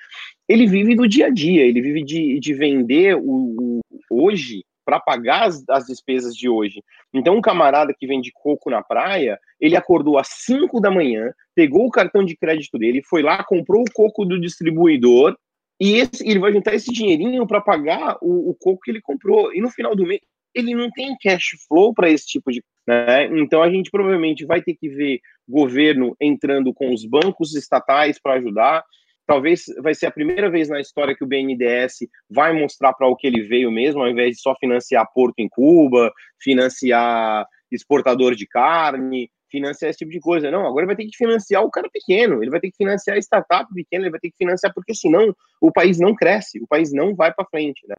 ele 0.48 0.68
vive 0.68 0.96
do 0.96 1.08
dia 1.08 1.26
a 1.26 1.30
dia, 1.30 1.66
ele 1.66 1.82
vive 1.82 2.04
de, 2.04 2.40
de 2.40 2.54
vender 2.54 3.16
o, 3.16 3.80
hoje 4.12 4.64
para 4.86 5.00
pagar 5.00 5.48
as, 5.48 5.64
as, 5.70 5.86
despesas 5.86 6.36
de 6.36 6.50
hoje. 6.50 6.84
Então, 7.14 7.36
um 7.36 7.42
camarada 7.42 7.94
que 7.98 8.08
vende 8.08 8.32
coco 8.34 8.70
na 8.70 8.82
praia, 8.82 9.40
ele 9.60 9.76
acordou 9.76 10.18
às 10.18 10.28
5 10.28 10.80
da 10.80 10.92
manhã, 10.92 11.32
pegou 11.56 11.86
o 11.86 11.92
cartão 11.92 12.24
de 12.24 12.36
crédito 12.36 12.78
dele, 12.78 13.02
foi 13.04 13.22
lá, 13.22 13.44
comprou 13.44 13.82
o 13.82 13.92
coco 13.94 14.26
do 14.26 14.40
distribuidor 14.40 15.36
e 15.80 15.96
esse, 15.96 16.28
ele 16.28 16.40
vai 16.40 16.54
juntar 16.54 16.74
esse 16.74 16.92
dinheirinho 16.92 17.46
para 17.48 17.62
pagar 17.62 18.18
o, 18.22 18.52
o 18.52 18.56
coco 18.56 18.82
que 18.84 18.92
ele 18.92 19.02
comprou. 19.02 19.54
E 19.54 19.62
no 19.62 19.70
final 19.70 19.96
do 19.96 20.06
mês, 20.06 20.22
ele 20.54 20.76
não 20.76 20.90
tem 20.92 21.16
cash 21.22 21.58
flow 21.68 21.94
para 21.94 22.10
esse 22.10 22.26
tipo 22.26 22.52
de. 22.52 22.64
Né? 22.88 23.26
Então 23.40 23.62
a 23.62 23.70
gente 23.70 23.90
provavelmente 23.90 24.46
vai 24.46 24.62
ter 24.62 24.76
que 24.76 24.90
ver 24.90 25.20
governo 25.48 26.16
entrando 26.22 26.74
com 26.74 26.94
os 26.94 27.06
bancos 27.06 27.56
estatais 27.56 28.20
para 28.22 28.36
ajudar. 28.36 28.84
Talvez 29.26 29.66
vai 29.82 29.94
ser 29.96 30.08
a 30.08 30.12
primeira 30.12 30.50
vez 30.50 30.68
na 30.70 30.82
história 30.82 31.16
que 31.16 31.24
o 31.24 31.28
BNDES 31.28 32.00
vai 32.30 32.54
mostrar 32.54 32.94
para 32.94 33.08
o 33.08 33.16
que 33.16 33.28
ele 33.28 33.44
veio 33.44 33.72
mesmo, 33.72 34.02
ao 34.02 34.10
invés 34.10 34.36
de 34.36 34.42
só 34.42 34.54
financiar 34.60 35.08
porto 35.14 35.40
em 35.40 35.48
Cuba, 35.50 36.12
financiar 36.42 37.46
exportador 37.72 38.36
de 38.36 38.46
carne, 38.46 39.30
financiar 39.50 39.90
esse 39.90 40.00
tipo 40.00 40.12
de 40.12 40.20
coisa. 40.20 40.52
Não, 40.52 40.66
agora 40.66 40.88
vai 40.88 40.96
ter 40.96 41.06
que 41.06 41.16
financiar 41.16 41.64
o 41.64 41.72
cara 41.72 41.88
pequeno, 41.92 42.44
ele 42.44 42.52
vai 42.52 42.60
ter 42.60 42.72
que 42.72 42.78
financiar 42.78 43.16
a 43.16 43.20
startup 43.20 43.72
pequena, 43.74 44.04
ele 44.04 44.12
vai 44.12 44.20
ter 44.20 44.30
que 44.30 44.38
financiar, 44.38 44.74
porque 44.74 44.96
senão 44.96 45.34
o 45.62 45.72
país 45.72 46.00
não 46.00 46.16
cresce, 46.16 46.62
o 46.62 46.68
país 46.68 46.92
não 46.92 47.16
vai 47.16 47.34
para 47.34 47.46
frente. 47.46 47.82
Né? 47.88 47.96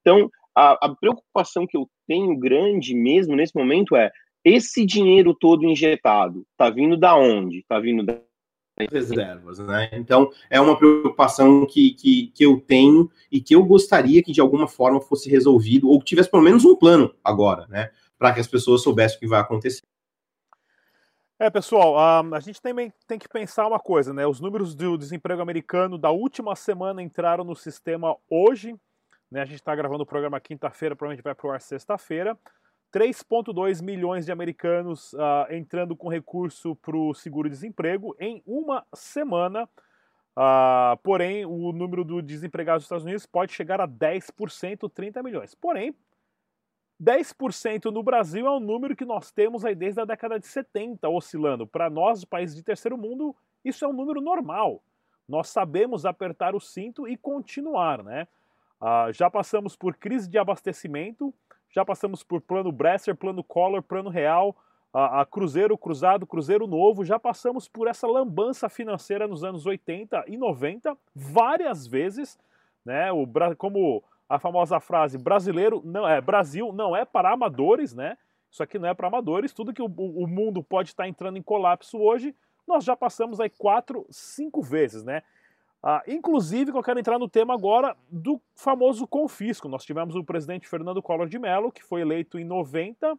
Então, 0.00 0.30
a, 0.56 0.86
a 0.86 0.94
preocupação 0.94 1.66
que 1.66 1.76
eu 1.76 1.88
tenho 2.06 2.38
grande 2.38 2.94
mesmo 2.94 3.34
nesse 3.34 3.54
momento 3.56 3.96
é 3.96 4.10
esse 4.44 4.84
dinheiro 4.84 5.34
todo 5.38 5.64
injetado, 5.64 6.44
tá 6.56 6.70
vindo 6.70 6.96
da 6.96 7.16
onde? 7.16 7.64
Tá 7.68 7.78
vindo 7.78 8.04
da 8.04 8.20
reservas, 8.90 9.58
né? 9.58 9.88
Então 9.92 10.30
é 10.48 10.60
uma 10.60 10.76
preocupação 10.76 11.66
que, 11.66 11.92
que, 11.94 12.26
que 12.28 12.44
eu 12.44 12.60
tenho 12.60 13.10
e 13.30 13.40
que 13.40 13.54
eu 13.54 13.64
gostaria 13.64 14.22
que 14.22 14.32
de 14.32 14.40
alguma 14.40 14.66
forma 14.66 15.00
fosse 15.00 15.28
resolvido 15.28 15.88
ou 15.88 15.98
que 15.98 16.06
tivesse 16.06 16.30
pelo 16.30 16.42
menos 16.42 16.64
um 16.64 16.76
plano 16.76 17.14
agora, 17.22 17.66
né? 17.68 17.90
Para 18.18 18.32
que 18.32 18.40
as 18.40 18.46
pessoas 18.46 18.82
soubessem 18.82 19.16
o 19.16 19.20
que 19.20 19.26
vai 19.26 19.40
acontecer. 19.40 19.82
É, 21.38 21.50
pessoal, 21.50 21.98
a, 21.98 22.38
gente 22.38 22.62
também 22.62 22.92
tem 23.04 23.18
que 23.18 23.28
pensar 23.28 23.66
uma 23.66 23.80
coisa, 23.80 24.14
né? 24.14 24.24
Os 24.24 24.38
números 24.38 24.76
do 24.76 24.96
desemprego 24.96 25.42
americano 25.42 25.98
da 25.98 26.10
última 26.10 26.54
semana 26.54 27.02
entraram 27.02 27.42
no 27.42 27.56
sistema 27.56 28.16
hoje. 28.30 28.76
Né? 29.28 29.42
A 29.42 29.44
gente 29.44 29.56
está 29.56 29.74
gravando 29.74 30.04
o 30.04 30.06
programa 30.06 30.38
quinta-feira, 30.38 30.94
provavelmente 30.94 31.24
vai 31.24 31.34
para 31.34 31.48
o 31.48 31.50
ar 31.50 31.60
sexta-feira. 31.60 32.38
3,2 32.92 33.82
milhões 33.82 34.26
de 34.26 34.32
americanos 34.32 35.14
uh, 35.14 35.50
entrando 35.50 35.96
com 35.96 36.08
recurso 36.08 36.76
para 36.76 36.96
o 36.96 37.14
seguro-desemprego 37.14 38.14
em 38.20 38.42
uma 38.46 38.86
semana. 38.94 39.64
Uh, 40.36 40.96
porém, 41.02 41.46
o 41.46 41.72
número 41.72 42.04
do 42.04 42.20
desempregados 42.20 42.82
dos 42.82 42.86
Estados 42.86 43.04
Unidos 43.04 43.24
pode 43.24 43.52
chegar 43.52 43.80
a 43.80 43.88
10%, 43.88 44.90
30 44.92 45.22
milhões. 45.22 45.54
Porém, 45.54 45.94
10% 47.02 47.86
no 47.86 48.02
Brasil 48.02 48.46
é 48.46 48.50
um 48.50 48.60
número 48.60 48.94
que 48.94 49.06
nós 49.06 49.32
temos 49.32 49.64
aí 49.64 49.74
desde 49.74 50.00
a 50.00 50.04
década 50.04 50.38
de 50.38 50.46
70 50.46 51.08
oscilando. 51.08 51.66
Para 51.66 51.88
nós, 51.88 52.24
países 52.26 52.54
de 52.54 52.62
terceiro 52.62 52.98
mundo, 52.98 53.34
isso 53.64 53.84
é 53.84 53.88
um 53.88 53.92
número 53.92 54.20
normal. 54.20 54.82
Nós 55.26 55.48
sabemos 55.48 56.04
apertar 56.04 56.54
o 56.54 56.60
cinto 56.60 57.08
e 57.08 57.16
continuar, 57.16 58.02
né? 58.04 58.28
Uh, 58.80 59.12
já 59.12 59.30
passamos 59.30 59.76
por 59.76 59.96
crise 59.96 60.28
de 60.28 60.36
abastecimento, 60.36 61.32
já 61.72 61.84
passamos 61.84 62.22
por 62.22 62.40
plano 62.40 62.70
Bresser, 62.70 63.16
plano 63.16 63.42
Collor, 63.42 63.82
plano 63.82 64.10
Real, 64.10 64.54
a, 64.92 65.22
a, 65.22 65.26
Cruzeiro 65.26 65.76
Cruzado, 65.76 66.26
Cruzeiro 66.26 66.66
Novo, 66.66 67.04
já 67.04 67.18
passamos 67.18 67.66
por 67.66 67.88
essa 67.88 68.06
lambança 68.06 68.68
financeira 68.68 69.26
nos 69.26 69.42
anos 69.42 69.64
80 69.64 70.24
e 70.28 70.36
90 70.36 70.96
várias 71.14 71.86
vezes, 71.86 72.38
né? 72.84 73.10
O, 73.10 73.26
como 73.56 74.04
a 74.28 74.38
famosa 74.38 74.78
frase 74.80 75.16
brasileiro 75.16 75.80
não 75.84 76.06
é 76.06 76.20
Brasil 76.20 76.72
não 76.72 76.94
é 76.94 77.04
para 77.06 77.32
amadores, 77.32 77.94
né? 77.94 78.18
Isso 78.50 78.62
aqui 78.62 78.78
não 78.78 78.88
é 78.88 78.92
para 78.92 79.08
amadores. 79.08 79.54
Tudo 79.54 79.72
que 79.72 79.80
o, 79.80 79.86
o 79.86 80.26
mundo 80.26 80.62
pode 80.62 80.90
estar 80.90 81.08
entrando 81.08 81.38
em 81.38 81.42
colapso 81.42 81.98
hoje, 81.98 82.34
nós 82.68 82.84
já 82.84 82.94
passamos 82.94 83.40
aí 83.40 83.48
quatro, 83.48 84.06
cinco 84.10 84.60
vezes, 84.60 85.02
né? 85.02 85.22
Ah, 85.82 86.02
inclusive, 86.06 86.70
eu 86.70 86.82
quero 86.82 87.00
entrar 87.00 87.18
no 87.18 87.28
tema 87.28 87.54
agora 87.54 87.96
do 88.08 88.40
famoso 88.54 89.06
confisco. 89.06 89.68
Nós 89.68 89.84
tivemos 89.84 90.14
o 90.14 90.22
presidente 90.22 90.68
Fernando 90.68 91.02
Collor 91.02 91.28
de 91.28 91.38
Mello, 91.38 91.72
que 91.72 91.82
foi 91.82 92.02
eleito 92.02 92.38
em 92.38 92.44
90, 92.44 93.18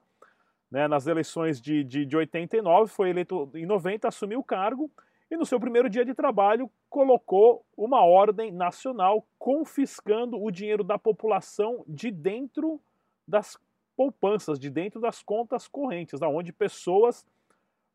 né, 0.71 0.87
nas 0.87 1.05
eleições 1.05 1.59
de, 1.61 1.83
de, 1.83 2.05
de 2.05 2.15
89, 2.15 2.89
foi 2.89 3.09
eleito 3.09 3.51
em 3.53 3.65
90, 3.65 4.07
assumiu 4.07 4.39
o 4.39 4.43
cargo 4.43 4.89
e 5.29 5.35
no 5.35 5.45
seu 5.45 5.59
primeiro 5.59 5.89
dia 5.89 6.05
de 6.05 6.13
trabalho 6.13 6.69
colocou 6.89 7.65
uma 7.75 8.03
ordem 8.03 8.51
nacional 8.51 9.25
confiscando 9.37 10.41
o 10.41 10.49
dinheiro 10.49 10.83
da 10.83 10.97
população 10.97 11.83
de 11.87 12.09
dentro 12.09 12.79
das 13.27 13.57
poupanças, 13.95 14.57
de 14.57 14.69
dentro 14.69 14.99
das 15.01 15.21
contas 15.21 15.67
correntes, 15.67 16.21
onde 16.21 16.53
pessoas 16.53 17.25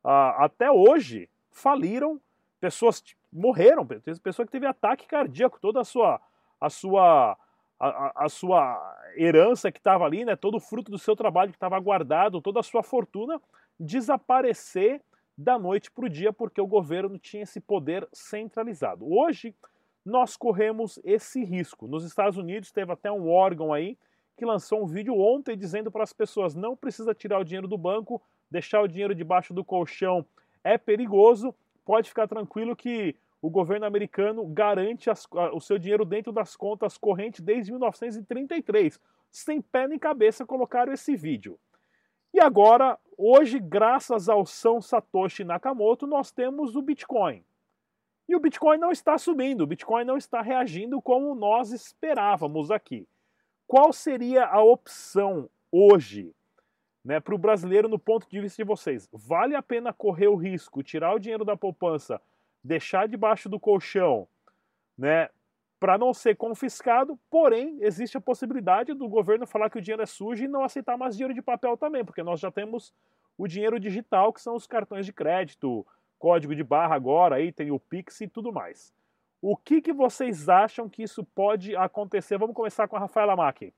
ah, 0.03 0.45
até 0.45 0.71
hoje 0.71 1.29
faliram, 1.51 2.19
pessoas 2.59 3.03
morreram, 3.31 3.85
pessoa 4.23 4.45
que 4.45 4.51
teve 4.51 4.65
ataque 4.65 5.07
cardíaco, 5.07 5.59
toda 5.59 5.81
a 5.81 5.85
sua 5.85 6.19
a 6.59 6.69
sua 6.69 7.37
a, 7.79 8.25
a 8.25 8.29
sua 8.29 8.97
herança 9.15 9.71
que 9.71 9.79
estava 9.79 10.03
ali, 10.03 10.25
né, 10.25 10.35
todo 10.35 10.57
o 10.57 10.59
fruto 10.59 10.91
do 10.91 10.97
seu 10.97 11.15
trabalho 11.15 11.51
que 11.51 11.55
estava 11.55 11.79
guardado, 11.79 12.41
toda 12.41 12.59
a 12.59 12.63
sua 12.63 12.83
fortuna 12.83 13.41
desaparecer 13.79 15.01
da 15.37 15.57
noite 15.57 15.89
para 15.89 16.05
o 16.05 16.09
dia 16.09 16.33
porque 16.33 16.59
o 16.59 16.67
governo 16.67 17.17
tinha 17.17 17.43
esse 17.43 17.61
poder 17.61 18.05
centralizado. 18.11 19.09
Hoje 19.09 19.55
nós 20.05 20.35
corremos 20.35 20.99
esse 21.03 21.43
risco. 21.45 21.87
Nos 21.87 22.03
Estados 22.03 22.37
Unidos 22.37 22.71
teve 22.71 22.91
até 22.91 23.09
um 23.09 23.29
órgão 23.29 23.71
aí 23.71 23.97
que 24.35 24.45
lançou 24.45 24.83
um 24.83 24.87
vídeo 24.87 25.17
ontem 25.17 25.57
dizendo 25.57 25.89
para 25.89 26.03
as 26.03 26.11
pessoas 26.11 26.55
não 26.55 26.75
precisa 26.75 27.13
tirar 27.13 27.39
o 27.39 27.43
dinheiro 27.43 27.67
do 27.67 27.77
banco, 27.77 28.21
deixar 28.51 28.81
o 28.81 28.87
dinheiro 28.87 29.15
debaixo 29.15 29.53
do 29.53 29.63
colchão 29.63 30.25
é 30.63 30.77
perigoso 30.77 31.55
pode 31.89 32.07
ficar 32.07 32.27
tranquilo 32.27 32.75
que 32.75 33.15
o 33.41 33.49
governo 33.49 33.83
americano 33.83 34.45
garante 34.45 35.09
as, 35.09 35.25
o 35.51 35.59
seu 35.59 35.79
dinheiro 35.79 36.05
dentro 36.05 36.31
das 36.31 36.55
contas 36.55 36.99
correntes 36.99 37.41
desde 37.41 37.71
1933. 37.71 38.99
Sem 39.31 39.59
pé 39.59 39.87
nem 39.87 39.97
cabeça 39.97 40.45
colocaram 40.45 40.93
esse 40.93 41.15
vídeo. 41.15 41.59
E 42.31 42.39
agora, 42.39 42.95
hoje, 43.17 43.57
graças 43.57 44.29
ao 44.29 44.45
São 44.45 44.79
Satoshi 44.79 45.43
Nakamoto, 45.43 46.05
nós 46.05 46.31
temos 46.31 46.75
o 46.75 46.81
Bitcoin. 46.83 47.43
E 48.27 48.35
o 48.35 48.39
Bitcoin 48.39 48.77
não 48.77 48.91
está 48.91 49.17
subindo, 49.17 49.61
o 49.61 49.67
Bitcoin 49.67 50.05
não 50.05 50.15
está 50.15 50.43
reagindo 50.43 51.01
como 51.01 51.33
nós 51.33 51.71
esperávamos 51.71 52.69
aqui. 52.69 53.07
Qual 53.65 53.91
seria 53.91 54.45
a 54.45 54.61
opção 54.61 55.49
hoje 55.71 56.35
né, 57.09 57.19
para 57.19 57.33
o 57.33 57.39
brasileiro 57.39 57.89
no 57.89 57.97
ponto 57.97 58.29
de 58.29 58.39
vista 58.39 58.61
de 58.61 58.67
vocês, 58.67 59.09
vale 59.11 59.55
a 59.55 59.63
pena 59.63 59.91
correr 59.91 60.27
o 60.27 60.35
risco, 60.35 60.83
tirar 60.83 61.15
o 61.15 61.17
dinheiro 61.17 61.43
da 61.43 61.57
poupança, 61.57 62.21
deixar 62.63 63.07
debaixo 63.07 63.49
do 63.49 63.59
colchão, 63.59 64.27
né, 64.95 65.27
para 65.79 65.97
não 65.97 66.13
ser 66.13 66.35
confiscado, 66.35 67.19
porém, 67.27 67.79
existe 67.81 68.15
a 68.15 68.21
possibilidade 68.21 68.93
do 68.93 69.09
governo 69.09 69.47
falar 69.47 69.71
que 69.71 69.79
o 69.79 69.81
dinheiro 69.81 70.03
é 70.03 70.05
sujo 70.05 70.43
e 70.43 70.47
não 70.47 70.63
aceitar 70.63 70.99
mais 70.99 71.15
dinheiro 71.15 71.33
de 71.33 71.41
papel 71.41 71.75
também, 71.75 72.05
porque 72.05 72.21
nós 72.21 72.39
já 72.39 72.51
temos 72.51 72.93
o 73.35 73.47
dinheiro 73.47 73.79
digital, 73.79 74.31
que 74.31 74.39
são 74.39 74.53
os 74.53 74.67
cartões 74.67 75.03
de 75.03 75.11
crédito, 75.11 75.83
código 76.19 76.53
de 76.53 76.63
barra 76.63 76.93
agora, 76.93 77.37
aí 77.37 77.51
tem 77.51 77.71
o 77.71 77.79
Pix 77.79 78.21
e 78.21 78.27
tudo 78.27 78.53
mais. 78.53 78.93
O 79.41 79.57
que, 79.57 79.81
que 79.81 79.93
vocês 79.93 80.47
acham 80.47 80.87
que 80.87 81.01
isso 81.01 81.23
pode 81.23 81.75
acontecer? 81.75 82.37
Vamos 82.37 82.55
começar 82.55 82.87
com 82.87 82.97
a 82.97 82.99
Rafaela 82.99 83.35
Mack. 83.35 83.73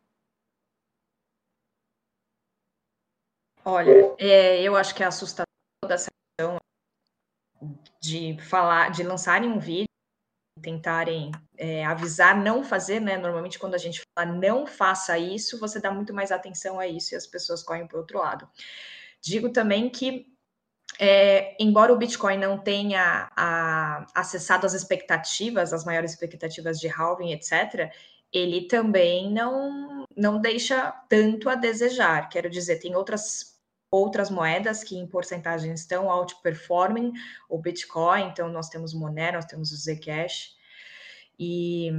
Olha, 3.64 4.16
é, 4.18 4.62
eu 4.62 4.76
acho 4.76 4.96
que 4.96 5.04
é 5.04 5.06
assustador 5.06 5.46
essa 5.88 6.10
questão 6.10 6.58
de 8.02 8.38
falar, 8.42 8.90
de 8.90 9.04
lançarem 9.04 9.50
um 9.50 9.60
vídeo, 9.60 9.86
tentarem 10.62 11.32
é, 11.58 11.86
avisar, 11.86 12.36
não 12.36 12.64
fazer, 12.64 13.00
né? 13.00 13.18
Normalmente, 13.18 13.60
quando 13.60 13.76
a 13.76 13.78
gente 13.78 14.02
fala 14.18 14.32
não 14.32 14.66
faça 14.66 15.18
isso, 15.18 15.60
você 15.60 15.80
dá 15.80 15.92
muito 15.92 16.14
mais 16.14 16.32
atenção 16.32 16.80
a 16.80 16.88
isso 16.88 17.14
e 17.14 17.18
as 17.18 17.28
pessoas 17.28 17.64
correm 17.64 17.88
para 17.88 17.98
o 17.98 18.00
outro 18.00 18.20
lado. 18.20 18.50
Digo 19.22 19.50
também 19.50 19.90
que, 19.90 20.26
é, 21.00 21.56
embora 21.60 21.94
o 21.94 21.98
Bitcoin 21.98 22.38
não 22.38 22.58
tenha 22.58 23.30
a, 23.36 24.08
acessado 24.16 24.66
as 24.66 24.74
expectativas, 24.74 25.74
as 25.74 25.86
maiores 25.86 26.12
expectativas 26.12 26.80
de 26.80 26.90
halving, 26.90 27.32
etc., 27.32 27.92
ele 28.34 28.68
também 28.68 29.30
não, 29.32 30.06
não 30.16 30.40
deixa 30.40 30.92
tanto 31.10 31.50
a 31.50 31.56
desejar. 31.56 32.30
Quero 32.30 32.50
dizer, 32.50 32.80
tem 32.80 32.96
outras 32.96 33.51
outras 33.92 34.30
moedas 34.30 34.84
que 34.84 34.98
em 34.98 35.06
porcentagem 35.06 35.74
estão 35.74 36.08
outperforming 36.10 37.12
o 37.50 37.58
Bitcoin, 37.58 38.24
então 38.30 38.48
nós 38.48 38.70
temos 38.70 38.94
o 38.94 39.00
Monero, 39.00 39.36
nós 39.36 39.46
temos 39.46 39.72
o 39.72 39.76
Zcash, 39.76 40.56
E 41.38 41.92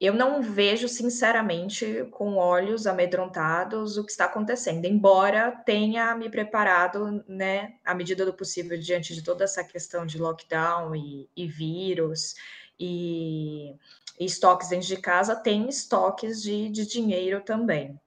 eu 0.00 0.12
não 0.14 0.42
vejo, 0.42 0.88
sinceramente, 0.88 2.06
com 2.10 2.36
olhos 2.36 2.86
amedrontados 2.86 3.96
o 3.96 4.04
que 4.04 4.12
está 4.12 4.26
acontecendo, 4.26 4.84
embora 4.84 5.50
tenha 5.64 6.14
me 6.14 6.28
preparado, 6.28 7.24
né, 7.26 7.74
à 7.84 7.94
medida 7.94 8.24
do 8.26 8.34
possível, 8.34 8.78
diante 8.78 9.14
de 9.14 9.22
toda 9.22 9.44
essa 9.44 9.64
questão 9.64 10.04
de 10.04 10.18
lockdown 10.18 10.94
e, 10.94 11.28
e 11.36 11.46
vírus 11.48 12.34
e, 12.78 13.74
e, 14.20 14.24
estoques 14.24 14.68
dentro 14.68 14.86
de 14.86 14.96
casa, 14.98 15.34
tem 15.34 15.68
estoques 15.68 16.42
de, 16.42 16.68
de 16.68 16.86
dinheiro 16.86 17.40
também. 17.42 17.98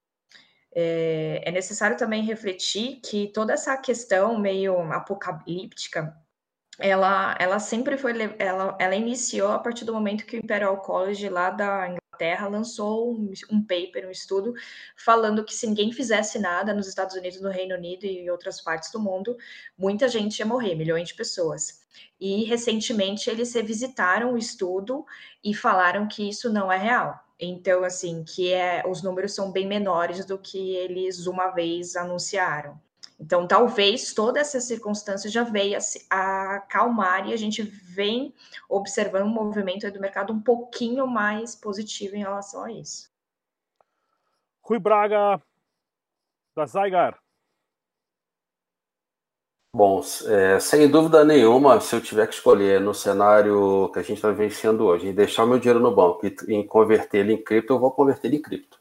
É, 0.73 1.41
é 1.45 1.51
necessário 1.51 1.97
também 1.97 2.23
refletir 2.23 3.01
que 3.03 3.27
toda 3.33 3.53
essa 3.53 3.75
questão 3.77 4.39
meio 4.39 4.79
apocalíptica 4.91 6.15
ela, 6.81 7.35
ela 7.39 7.59
sempre 7.59 7.97
foi, 7.97 8.13
ela, 8.39 8.75
ela 8.79 8.95
iniciou 8.95 9.51
a 9.51 9.59
partir 9.59 9.85
do 9.85 9.93
momento 9.93 10.25
que 10.25 10.35
o 10.35 10.39
Imperial 10.39 10.77
College 10.77 11.29
lá 11.29 11.49
da 11.51 11.87
Inglaterra 11.89 12.47
lançou 12.47 13.13
um, 13.13 13.31
um 13.51 13.61
paper, 13.61 14.07
um 14.07 14.11
estudo, 14.11 14.53
falando 14.95 15.43
que 15.43 15.53
se 15.53 15.67
ninguém 15.67 15.91
fizesse 15.91 16.39
nada 16.39 16.73
nos 16.73 16.87
Estados 16.87 17.15
Unidos, 17.15 17.39
no 17.41 17.49
Reino 17.49 17.75
Unido 17.75 18.05
e 18.05 18.19
em 18.19 18.29
outras 18.29 18.61
partes 18.61 18.91
do 18.91 18.99
mundo, 18.99 19.37
muita 19.77 20.07
gente 20.07 20.39
ia 20.39 20.45
morrer, 20.45 20.75
milhões 20.75 21.09
de 21.09 21.15
pessoas. 21.15 21.81
E 22.19 22.43
recentemente 22.45 23.29
eles 23.29 23.53
revisitaram 23.53 24.33
o 24.33 24.37
estudo 24.37 25.05
e 25.43 25.53
falaram 25.53 26.07
que 26.07 26.27
isso 26.27 26.51
não 26.51 26.71
é 26.71 26.77
real. 26.77 27.19
Então, 27.43 27.83
assim, 27.83 28.23
que 28.23 28.53
é, 28.53 28.83
os 28.87 29.01
números 29.01 29.33
são 29.33 29.51
bem 29.51 29.67
menores 29.67 30.23
do 30.23 30.37
que 30.37 30.75
eles 30.75 31.25
uma 31.25 31.47
vez 31.49 31.95
anunciaram. 31.95 32.79
Então, 33.19 33.47
talvez 33.47 34.13
toda 34.13 34.39
essa 34.39 34.59
circunstância 34.59 35.29
já 35.29 35.43
veio 35.43 35.77
a 36.09 36.55
acalmar 36.55 37.27
e 37.27 37.33
a 37.33 37.37
gente 37.37 37.61
vem 37.61 38.33
observando 38.69 39.23
um 39.23 39.29
movimento 39.29 39.91
do 39.91 39.99
mercado 39.99 40.31
um 40.31 40.41
pouquinho 40.41 41.07
mais 41.07 41.55
positivo 41.55 42.15
em 42.15 42.19
relação 42.19 42.63
a 42.63 42.71
isso. 42.71 43.11
Rui 44.61 44.79
Braga, 44.79 45.41
da 46.55 46.65
Zygar. 46.65 47.20
Bom, 49.73 50.01
é, 50.27 50.59
sem 50.59 50.89
dúvida 50.89 51.23
nenhuma, 51.23 51.79
se 51.79 51.95
eu 51.95 52.01
tiver 52.01 52.27
que 52.27 52.33
escolher 52.33 52.81
no 52.81 52.93
cenário 52.93 53.89
que 53.93 53.99
a 53.99 54.01
gente 54.01 54.17
está 54.17 54.29
vivenciando 54.29 54.83
hoje, 54.83 55.07
em 55.07 55.13
deixar 55.13 55.45
meu 55.45 55.57
dinheiro 55.57 55.79
no 55.79 55.95
banco 55.95 56.25
e 56.25 56.53
em 56.53 56.67
converter 56.67 57.19
ele 57.19 57.33
em 57.33 57.41
cripto, 57.41 57.71
eu 57.73 57.79
vou 57.79 57.89
converter 57.89 58.27
ele 58.27 58.37
em 58.37 58.41
cripto. 58.41 58.77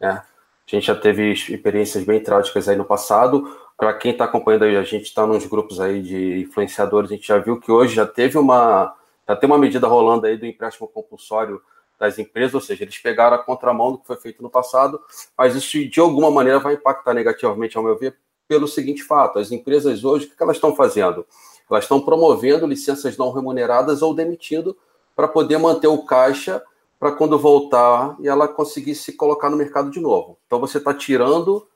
Né? 0.00 0.08
A 0.10 0.24
gente 0.66 0.86
já 0.86 0.94
teve 0.94 1.32
experiências 1.32 2.02
bem 2.04 2.22
trágicas 2.22 2.66
aí 2.66 2.76
no 2.76 2.84
passado. 2.84 3.58
Para 3.76 3.92
quem 3.92 4.12
está 4.12 4.24
acompanhando 4.24 4.64
aí, 4.64 4.76
a 4.76 4.82
gente 4.82 5.04
está 5.04 5.26
nos 5.26 5.44
grupos 5.44 5.78
aí 5.80 6.00
de 6.02 6.40
influenciadores, 6.40 7.10
a 7.10 7.14
gente 7.14 7.26
já 7.28 7.38
viu 7.38 7.60
que 7.60 7.70
hoje 7.70 7.94
já 7.94 8.06
teve 8.06 8.38
uma 8.38 8.94
já 9.28 9.36
tem 9.36 9.48
uma 9.48 9.58
medida 9.58 9.86
rolando 9.86 10.26
aí 10.26 10.36
do 10.38 10.46
empréstimo 10.46 10.88
compulsório 10.88 11.62
das 11.98 12.18
empresas, 12.18 12.54
ou 12.54 12.60
seja, 12.60 12.84
eles 12.84 12.98
pegaram 12.98 13.36
a 13.36 13.38
contramão 13.38 13.92
do 13.92 13.98
que 13.98 14.06
foi 14.06 14.16
feito 14.16 14.42
no 14.42 14.50
passado, 14.50 15.00
mas 15.36 15.54
isso 15.54 15.78
de 15.88 16.00
alguma 16.00 16.30
maneira 16.30 16.58
vai 16.58 16.74
impactar 16.74 17.14
negativamente, 17.14 17.76
ao 17.76 17.84
meu 17.84 17.96
ver, 17.96 18.16
pelo 18.52 18.68
seguinte 18.68 19.02
fato: 19.02 19.38
as 19.38 19.50
empresas 19.50 20.04
hoje, 20.04 20.26
o 20.26 20.36
que 20.36 20.42
elas 20.42 20.56
estão 20.56 20.76
fazendo? 20.76 21.26
Elas 21.70 21.84
estão 21.84 22.00
promovendo 22.02 22.66
licenças 22.66 23.16
não 23.16 23.32
remuneradas 23.32 24.02
ou 24.02 24.14
demitindo 24.14 24.76
para 25.16 25.26
poder 25.26 25.56
manter 25.56 25.86
o 25.86 26.04
caixa 26.04 26.62
para 27.00 27.12
quando 27.12 27.38
voltar 27.38 28.14
e 28.20 28.28
ela 28.28 28.46
conseguir 28.46 28.94
se 28.94 29.14
colocar 29.14 29.48
no 29.48 29.56
mercado 29.56 29.90
de 29.90 30.00
novo. 30.00 30.36
Então 30.46 30.60
você 30.60 30.76
está 30.76 30.92
tirando 30.92 31.66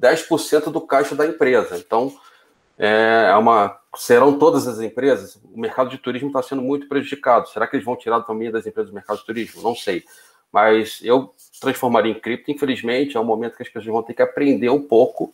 10% 0.00 0.70
do 0.70 0.80
caixa 0.80 1.14
da 1.14 1.26
empresa. 1.26 1.76
Então 1.76 2.10
é, 2.78 3.28
é 3.30 3.36
uma 3.36 3.78
serão 3.96 4.38
todas 4.38 4.66
as 4.66 4.80
empresas. 4.80 5.38
O 5.52 5.60
mercado 5.60 5.90
de 5.90 5.98
turismo 5.98 6.28
está 6.28 6.42
sendo 6.42 6.62
muito 6.62 6.88
prejudicado. 6.88 7.50
Será 7.50 7.66
que 7.66 7.76
eles 7.76 7.84
vão 7.84 7.96
tirar 7.96 8.22
também 8.22 8.50
das 8.50 8.66
empresas 8.66 8.90
do 8.90 8.94
mercado 8.94 9.18
de 9.18 9.26
turismo? 9.26 9.62
Não 9.62 9.74
sei. 9.74 10.04
Mas 10.50 11.00
eu 11.02 11.34
transformaria 11.60 12.12
em 12.12 12.18
cripto. 12.18 12.50
Infelizmente, 12.50 13.16
é 13.16 13.20
um 13.20 13.24
momento 13.24 13.56
que 13.56 13.62
as 13.62 13.68
pessoas 13.68 13.92
vão 13.92 14.02
ter 14.02 14.14
que 14.14 14.22
aprender 14.22 14.70
um 14.70 14.82
pouco 14.82 15.32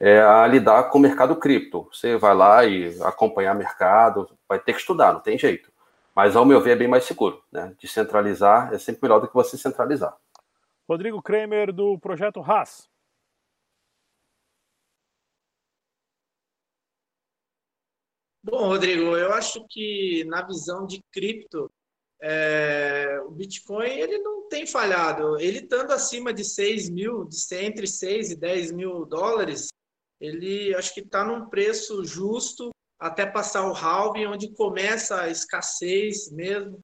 é, 0.00 0.20
a 0.20 0.46
lidar 0.46 0.84
com 0.90 0.98
o 0.98 1.00
mercado 1.00 1.36
cripto. 1.36 1.88
Você 1.92 2.16
vai 2.16 2.34
lá 2.34 2.64
e 2.64 2.96
acompanhar 3.02 3.54
o 3.54 3.58
mercado, 3.58 4.28
vai 4.48 4.58
ter 4.58 4.72
que 4.72 4.80
estudar, 4.80 5.12
não 5.12 5.20
tem 5.20 5.38
jeito. 5.38 5.72
Mas, 6.14 6.34
ao 6.34 6.44
meu 6.44 6.60
ver, 6.60 6.72
é 6.72 6.76
bem 6.76 6.88
mais 6.88 7.04
seguro. 7.04 7.42
Né? 7.50 7.74
Descentralizar 7.80 8.72
é 8.72 8.78
sempre 8.78 9.02
melhor 9.02 9.20
do 9.20 9.28
que 9.28 9.34
você 9.34 9.56
centralizar. 9.56 10.16
Rodrigo 10.88 11.22
Kramer, 11.22 11.72
do 11.72 11.98
Projeto 11.98 12.40
Haas. 12.40 12.88
Bom, 18.42 18.68
Rodrigo, 18.68 19.16
eu 19.16 19.32
acho 19.34 19.66
que 19.68 20.24
na 20.24 20.42
visão 20.42 20.86
de 20.86 21.02
cripto, 21.12 21.70
é, 22.20 23.20
o 23.26 23.30
Bitcoin 23.30 23.90
ele 23.90 24.18
não 24.18 24.48
tem 24.48 24.66
falhado. 24.66 25.38
Ele 25.38 25.58
estando 25.58 25.92
acima 25.92 26.32
de 26.32 26.42
6 26.44 26.88
mil, 26.88 27.28
entre 27.52 27.86
6 27.86 28.30
e 28.30 28.36
10 28.36 28.72
mil 28.72 29.04
dólares, 29.04 29.68
ele 30.20 30.74
acho 30.74 30.92
que 30.92 31.00
está 31.00 31.24
num 31.24 31.48
preço 31.48 32.04
justo 32.04 32.70
até 32.98 33.24
passar 33.24 33.68
o 33.68 33.74
halving, 33.74 34.26
onde 34.26 34.52
começa 34.54 35.20
a 35.20 35.28
escassez 35.28 36.30
mesmo. 36.32 36.80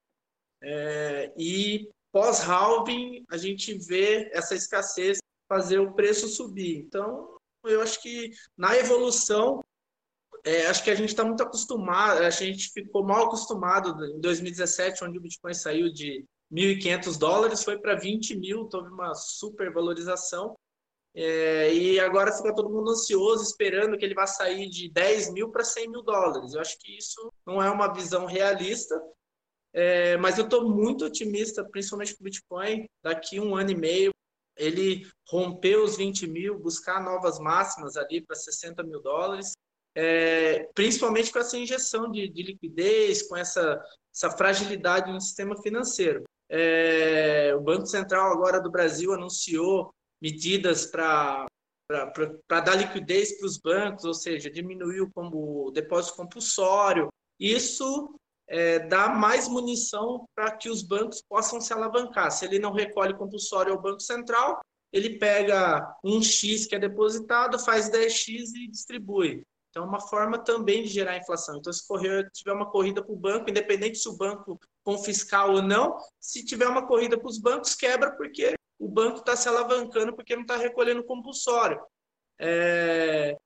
É, 0.62 1.32
e 1.36 1.88
pós-halving, 2.12 3.24
a 3.28 3.36
gente 3.36 3.76
vê 3.86 4.30
essa 4.32 4.54
escassez 4.54 5.18
fazer 5.48 5.78
o 5.78 5.92
preço 5.92 6.28
subir. 6.28 6.78
Então, 6.78 7.36
eu 7.64 7.80
acho 7.80 8.00
que 8.00 8.30
na 8.56 8.76
evolução, 8.76 9.62
é, 10.44 10.66
acho 10.66 10.84
que 10.84 10.90
a 10.90 10.94
gente 10.94 11.08
está 11.08 11.24
muito 11.24 11.42
acostumado, 11.42 12.22
a 12.22 12.30
gente 12.30 12.70
ficou 12.72 13.04
mal 13.04 13.26
acostumado 13.26 14.04
em 14.04 14.20
2017, 14.20 15.04
onde 15.04 15.18
o 15.18 15.20
Bitcoin 15.20 15.54
saiu 15.54 15.92
de 15.92 16.24
1.500 16.52 17.18
dólares, 17.18 17.64
foi 17.64 17.78
para 17.78 17.96
20 17.96 18.36
mil, 18.36 18.68
teve 18.68 18.88
uma 18.88 19.14
super 19.14 19.72
valorização. 19.72 20.54
É, 21.16 21.72
e 21.72 22.00
agora 22.00 22.32
fica 22.32 22.54
todo 22.54 22.70
mundo 22.70 22.90
ansioso, 22.90 23.44
esperando 23.44 23.96
que 23.96 24.04
ele 24.04 24.14
vá 24.14 24.26
sair 24.26 24.68
de 24.68 24.90
10 24.90 25.32
mil 25.32 25.50
para 25.50 25.62
100 25.62 25.88
mil 25.88 26.02
dólares. 26.02 26.54
Eu 26.54 26.60
acho 26.60 26.76
que 26.80 26.96
isso 26.96 27.32
não 27.46 27.62
é 27.62 27.70
uma 27.70 27.92
visão 27.92 28.26
realista, 28.26 29.00
é, 29.72 30.16
mas 30.16 30.38
eu 30.38 30.44
estou 30.44 30.68
muito 30.68 31.04
otimista, 31.04 31.64
principalmente 31.64 32.16
com 32.16 32.22
o 32.22 32.24
Bitcoin. 32.24 32.88
Daqui 33.02 33.38
um 33.38 33.54
ano 33.54 33.70
e 33.70 33.76
meio, 33.76 34.12
ele 34.56 35.06
romper 35.28 35.76
os 35.76 35.96
20 35.96 36.26
mil, 36.26 36.58
buscar 36.58 37.02
novas 37.02 37.38
máximas 37.38 37.96
ali 37.96 38.20
para 38.20 38.34
60 38.34 38.82
mil 38.82 39.00
dólares, 39.00 39.52
é, 39.96 40.68
principalmente 40.74 41.32
com 41.32 41.38
essa 41.38 41.56
injeção 41.56 42.10
de, 42.10 42.28
de, 42.28 42.42
liquidez, 42.42 43.22
com 43.22 43.36
essa, 43.36 43.80
essa 44.12 44.30
fragilidade 44.30 45.12
no 45.12 45.20
sistema 45.20 45.60
financeiro. 45.62 46.24
É, 46.48 47.54
o 47.56 47.60
Banco 47.60 47.86
Central 47.86 48.32
agora 48.32 48.60
do 48.60 48.70
Brasil 48.70 49.12
anunciou 49.12 49.92
medidas 50.24 50.86
para 50.86 51.46
dar 52.48 52.74
liquidez 52.76 53.36
para 53.36 53.46
os 53.46 53.58
bancos, 53.58 54.06
ou 54.06 54.14
seja, 54.14 54.50
diminuir 54.50 55.02
o, 55.02 55.12
como, 55.12 55.70
depósito 55.70 56.16
compulsório. 56.16 57.08
Isso 57.38 58.18
é, 58.48 58.78
dá 58.78 59.10
mais 59.10 59.46
munição 59.46 60.26
para 60.34 60.56
que 60.56 60.70
os 60.70 60.82
bancos 60.82 61.22
possam 61.28 61.60
se 61.60 61.74
alavancar. 61.74 62.30
Se 62.30 62.46
ele 62.46 62.58
não 62.58 62.72
recolhe 62.72 63.12
compulsório 63.12 63.74
ao 63.74 63.82
Banco 63.82 64.00
Central, 64.00 64.60
ele 64.90 65.18
pega 65.18 65.94
um 66.02 66.22
X 66.22 66.66
que 66.66 66.74
é 66.74 66.78
depositado, 66.78 67.58
faz 67.58 67.90
10X 67.90 68.54
e 68.54 68.68
distribui. 68.68 69.42
Então, 69.68 69.84
é 69.84 69.86
uma 69.86 70.00
forma 70.00 70.38
também 70.38 70.84
de 70.84 70.88
gerar 70.88 71.18
inflação. 71.18 71.58
Então, 71.58 71.72
se 71.72 71.86
correr, 71.86 72.30
tiver 72.32 72.52
uma 72.52 72.70
corrida 72.70 73.02
para 73.02 73.12
o 73.12 73.16
banco, 73.16 73.50
independente 73.50 73.98
se 73.98 74.08
o 74.08 74.16
banco 74.16 74.58
confiscar 74.84 75.50
ou 75.50 75.60
não, 75.60 75.98
se 76.18 76.44
tiver 76.44 76.68
uma 76.68 76.86
corrida 76.86 77.18
para 77.18 77.28
os 77.28 77.38
bancos, 77.38 77.74
quebra, 77.74 78.12
porque 78.12 78.54
o 78.78 78.88
banco 78.88 79.18
está 79.18 79.36
se 79.36 79.48
alavancando 79.48 80.14
porque 80.14 80.34
não 80.34 80.42
está 80.42 80.56
recolhendo 80.56 81.04
compulsório. 81.04 81.80
É, 82.38 83.36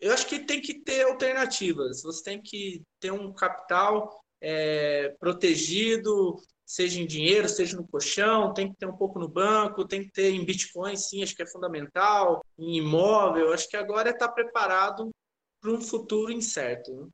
eu 0.00 0.12
acho 0.12 0.26
que 0.26 0.40
tem 0.40 0.60
que 0.60 0.80
ter 0.82 1.02
alternativas. 1.06 2.02
Você 2.02 2.22
tem 2.22 2.42
que 2.42 2.82
ter 3.00 3.10
um 3.10 3.32
capital 3.32 4.22
é, 4.40 5.14
protegido, 5.18 6.36
seja 6.66 7.00
em 7.00 7.06
dinheiro, 7.06 7.48
seja 7.48 7.76
no 7.76 7.86
colchão, 7.86 8.52
tem 8.52 8.70
que 8.70 8.78
ter 8.78 8.86
um 8.86 8.96
pouco 8.96 9.18
no 9.18 9.28
banco, 9.28 9.86
tem 9.86 10.02
que 10.02 10.12
ter 10.12 10.30
em 10.30 10.44
Bitcoin, 10.44 10.96
sim, 10.96 11.22
acho 11.22 11.34
que 11.34 11.42
é 11.42 11.46
fundamental, 11.46 12.44
em 12.58 12.78
imóvel. 12.78 13.52
Acho 13.52 13.68
que 13.68 13.76
agora 13.76 14.10
é 14.10 14.12
estar 14.12 14.28
tá 14.28 14.34
preparado 14.34 15.10
para 15.60 15.70
um 15.70 15.80
futuro 15.80 16.32
incerto. 16.32 17.10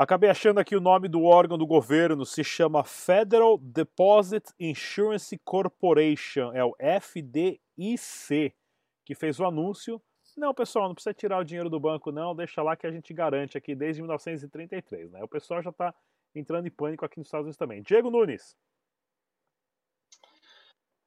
Acabei 0.00 0.30
achando 0.30 0.58
aqui 0.58 0.74
o 0.74 0.80
nome 0.80 1.08
do 1.08 1.24
órgão 1.24 1.58
do 1.58 1.66
governo, 1.66 2.24
se 2.24 2.42
chama 2.42 2.82
Federal 2.82 3.58
Deposit 3.58 4.50
Insurance 4.58 5.38
Corporation, 5.44 6.54
é 6.54 6.64
o 6.64 6.74
FDIC, 7.02 8.54
que 9.04 9.14
fez 9.14 9.38
o 9.38 9.44
anúncio. 9.44 10.00
Não, 10.38 10.54
pessoal, 10.54 10.88
não 10.88 10.94
precisa 10.94 11.12
tirar 11.12 11.38
o 11.38 11.44
dinheiro 11.44 11.68
do 11.68 11.78
banco, 11.78 12.10
não, 12.10 12.34
deixa 12.34 12.62
lá 12.62 12.74
que 12.76 12.86
a 12.86 12.90
gente 12.90 13.12
garante 13.12 13.58
aqui 13.58 13.74
desde 13.74 14.00
1933, 14.00 15.10
né? 15.12 15.22
O 15.22 15.28
pessoal 15.28 15.60
já 15.62 15.68
está 15.68 15.94
entrando 16.34 16.66
em 16.66 16.70
pânico 16.70 17.04
aqui 17.04 17.18
nos 17.18 17.26
Estados 17.26 17.44
Unidos 17.44 17.58
também. 17.58 17.82
Diego 17.82 18.10
Nunes. 18.10 18.56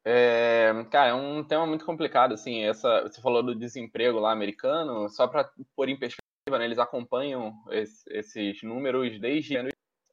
É, 0.05 0.71
cara, 0.91 1.09
é 1.09 1.13
um 1.15 1.43
tema 1.43 1.65
muito 1.65 1.83
complicado, 1.83 2.35
assim, 2.35 2.61
essa, 2.61 3.01
você 3.01 3.19
falou 3.19 3.41
do 3.41 3.55
desemprego 3.55 4.19
lá 4.19 4.31
americano, 4.31 5.09
só 5.09 5.27
para 5.27 5.51
pôr 5.75 5.89
em 5.89 5.97
perspectiva, 5.97 6.32
né, 6.49 6.65
eles 6.65 6.79
acompanham 6.79 7.53
esse, 7.71 8.03
esses 8.11 8.61
números 8.63 9.19
desde 9.19 9.55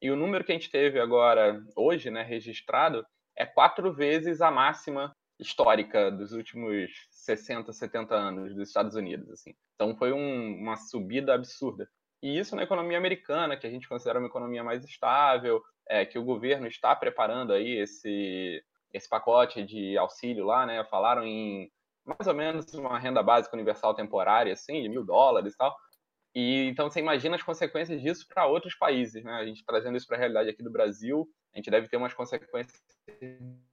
E 0.01 0.11
o 0.11 0.15
número 0.15 0.43
que 0.43 0.51
a 0.51 0.55
gente 0.55 0.71
teve 0.71 0.99
agora, 0.99 1.61
hoje, 1.75 2.09
né, 2.09 2.23
registrado, 2.23 3.05
é 3.35 3.45
quatro 3.45 3.93
vezes 3.93 4.41
a 4.41 4.49
máxima 4.49 5.13
histórica 5.39 6.11
dos 6.11 6.31
últimos 6.33 6.91
60, 7.09 7.73
70 7.73 8.15
anos 8.15 8.55
dos 8.55 8.67
Estados 8.67 8.95
Unidos. 8.95 9.29
Assim. 9.31 9.53
Então 9.75 9.95
foi 9.95 10.13
um, 10.13 10.55
uma 10.55 10.77
subida 10.77 11.33
absurda. 11.33 11.89
E 12.21 12.37
isso 12.37 12.55
na 12.55 12.63
economia 12.63 12.97
americana, 12.97 13.57
que 13.57 13.65
a 13.65 13.69
gente 13.69 13.89
considera 13.89 14.19
uma 14.19 14.27
economia 14.27 14.63
mais 14.63 14.85
estável, 14.85 15.61
é, 15.89 16.05
que 16.05 16.19
o 16.19 16.23
governo 16.23 16.67
está 16.67 16.95
preparando 16.95 17.51
aí 17.51 17.79
esse, 17.79 18.63
esse 18.93 19.09
pacote 19.09 19.63
de 19.63 19.97
auxílio 19.97 20.45
lá, 20.45 20.65
né? 20.67 20.83
Falaram 20.85 21.25
em 21.25 21.71
mais 22.05 22.27
ou 22.27 22.33
menos 22.33 22.71
uma 22.73 22.97
renda 22.99 23.23
básica 23.23 23.55
universal 23.55 23.95
temporária, 23.95 24.53
assim, 24.53 24.83
de 24.83 24.89
mil 24.89 25.03
dólares 25.03 25.53
e 25.53 25.57
tal. 25.57 25.75
E 26.33 26.67
então 26.67 26.89
você 26.89 26.99
imagina 26.99 27.35
as 27.35 27.43
consequências 27.43 28.01
disso 28.01 28.25
para 28.27 28.45
outros 28.45 28.75
países, 28.75 29.23
né? 29.23 29.33
A 29.33 29.45
gente 29.45 29.65
trazendo 29.65 29.97
isso 29.97 30.07
para 30.07 30.15
a 30.15 30.19
realidade 30.19 30.49
aqui 30.49 30.63
do 30.63 30.71
Brasil, 30.71 31.29
a 31.53 31.57
gente 31.57 31.69
deve 31.69 31.89
ter 31.89 31.97
umas 31.97 32.13
consequências 32.13 32.81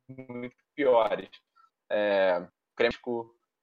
muito 0.09 0.57
piores. 0.75 1.29
É, 1.91 2.47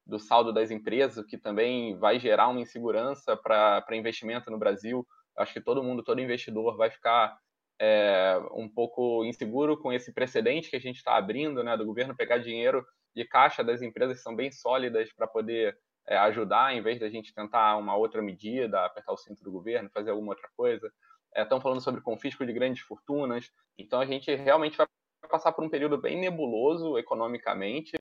do 0.05 0.19
saldo 0.19 0.53
das 0.53 0.69
empresas, 0.69 1.25
que 1.25 1.37
também 1.37 1.97
vai 1.97 2.19
gerar 2.19 2.47
uma 2.49 2.61
insegurança 2.61 3.35
para 3.35 3.83
investimento 3.93 4.51
no 4.51 4.57
Brasil. 4.57 5.05
Acho 5.35 5.53
que 5.53 5.61
todo 5.61 5.83
mundo, 5.83 6.03
todo 6.03 6.21
investidor 6.21 6.77
vai 6.77 6.91
ficar 6.91 7.37
é, 7.79 8.39
um 8.53 8.69
pouco 8.69 9.25
inseguro 9.25 9.77
com 9.77 9.91
esse 9.91 10.13
precedente 10.13 10.69
que 10.69 10.75
a 10.75 10.79
gente 10.79 10.97
está 10.97 11.17
abrindo, 11.17 11.63
né, 11.63 11.75
do 11.75 11.85
governo 11.85 12.15
pegar 12.15 12.37
dinheiro 12.37 12.85
de 13.15 13.25
caixa 13.25 13.63
das 13.63 13.81
empresas 13.81 14.17
que 14.17 14.23
são 14.23 14.35
bem 14.35 14.51
sólidas 14.51 15.11
para 15.13 15.27
poder 15.27 15.77
é, 16.07 16.17
ajudar, 16.17 16.73
em 16.73 16.81
vez 16.81 16.99
da 16.99 17.09
gente 17.09 17.33
tentar 17.33 17.77
uma 17.77 17.95
outra 17.95 18.21
medida, 18.21 18.85
apertar 18.85 19.13
o 19.13 19.17
cinto 19.17 19.43
do 19.43 19.51
governo, 19.51 19.89
fazer 19.89 20.11
alguma 20.11 20.33
outra 20.33 20.49
coisa. 20.55 20.91
Estão 21.35 21.57
é, 21.57 21.61
falando 21.61 21.81
sobre 21.81 22.01
confisco 22.01 22.45
de 22.45 22.53
grandes 22.53 22.83
fortunas. 22.83 23.51
Então 23.77 23.99
a 23.99 24.05
gente 24.05 24.33
realmente 24.35 24.77
vai 24.77 24.87
passar 25.29 25.51
por 25.51 25.63
um 25.63 25.69
período 25.69 25.97
bem 25.97 26.19
nebuloso 26.19 26.97
economicamente 26.97 27.97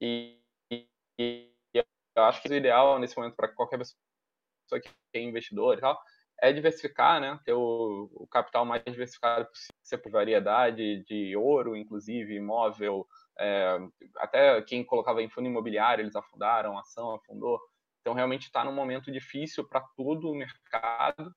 e, 0.00 0.40
e 1.18 1.50
eu 2.16 2.22
acho 2.24 2.42
que 2.42 2.48
o 2.48 2.54
ideal 2.54 2.98
nesse 2.98 3.16
momento 3.16 3.34
para 3.34 3.48
qualquer 3.48 3.78
pessoa 3.78 4.80
que 4.80 4.88
é 5.14 5.20
investidor 5.20 5.76
e 5.76 5.80
tal 5.80 6.00
é 6.40 6.52
diversificar, 6.52 7.20
né? 7.20 7.38
Ter 7.44 7.52
o, 7.52 8.10
o 8.12 8.26
capital 8.26 8.64
mais 8.64 8.82
diversificado 8.84 9.46
possível, 9.46 10.02
por 10.02 10.12
variedade 10.12 11.04
de 11.04 11.36
ouro, 11.36 11.76
inclusive 11.76 12.34
imóvel, 12.34 13.06
é, 13.38 13.78
até 14.16 14.62
quem 14.62 14.84
colocava 14.84 15.22
em 15.22 15.28
fundo 15.28 15.48
imobiliário, 15.48 16.02
eles 16.02 16.16
afundaram, 16.16 16.76
a 16.76 16.80
ação 16.80 17.14
afundou. 17.14 17.60
Então, 18.00 18.14
realmente 18.14 18.42
está 18.42 18.64
num 18.64 18.74
momento 18.74 19.10
difícil 19.10 19.66
para 19.66 19.80
todo 19.96 20.30
o 20.30 20.34
mercado. 20.34 21.34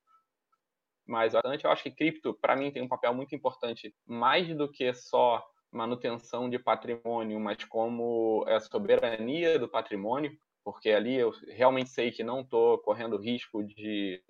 Mas 1.06 1.32
eu 1.34 1.70
acho 1.70 1.82
que 1.82 1.90
cripto, 1.90 2.34
para 2.34 2.54
mim, 2.54 2.70
tem 2.70 2.82
um 2.82 2.88
papel 2.88 3.14
muito 3.14 3.34
importante, 3.34 3.94
mais 4.06 4.54
do 4.54 4.70
que 4.70 4.92
só 4.92 5.42
manutenção 5.70 6.48
de 6.48 6.58
patrimônio, 6.58 7.40
mas 7.40 7.64
como 7.64 8.44
a 8.46 8.60
soberania 8.60 9.58
do 9.58 9.68
patrimônio, 9.68 10.38
porque 10.62 10.90
ali 10.90 11.14
eu 11.14 11.30
realmente 11.48 11.90
sei 11.90 12.10
que 12.10 12.22
não 12.22 12.40
estou 12.40 12.78
correndo 12.78 13.16
risco 13.16 13.62
de 13.64 14.22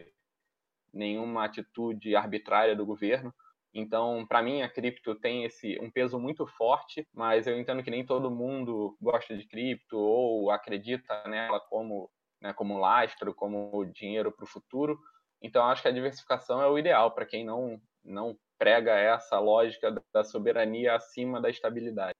nenhuma 0.92 1.44
atitude 1.44 2.14
arbitrária 2.14 2.74
do 2.74 2.86
governo. 2.86 3.34
Então, 3.74 4.26
para 4.26 4.42
mim, 4.42 4.62
a 4.62 4.68
cripto 4.68 5.14
tem 5.14 5.44
esse 5.44 5.78
um 5.80 5.90
peso 5.90 6.18
muito 6.18 6.46
forte, 6.46 7.06
mas 7.12 7.46
eu 7.46 7.58
entendo 7.58 7.82
que 7.82 7.90
nem 7.90 8.04
todo 8.04 8.30
mundo 8.30 8.96
gosta 9.00 9.36
de 9.36 9.46
cripto 9.46 9.98
ou 9.98 10.50
acredita 10.50 11.22
nela 11.26 11.60
como, 11.60 12.10
né, 12.40 12.52
como 12.52 12.78
lastro, 12.78 13.34
como 13.34 13.84
dinheiro 13.86 14.32
para 14.32 14.44
o 14.44 14.48
futuro. 14.48 14.98
Então, 15.42 15.64
acho 15.64 15.82
que 15.82 15.88
a 15.88 15.92
diversificação 15.92 16.60
é 16.60 16.66
o 16.66 16.78
ideal 16.78 17.12
para 17.12 17.26
quem 17.26 17.44
não, 17.44 17.80
não 18.02 18.36
prega 18.58 18.96
essa 18.96 19.38
lógica 19.38 19.94
da 20.12 20.24
soberania 20.24 20.96
acima 20.96 21.40
da 21.40 21.50
estabilidade. 21.50 22.14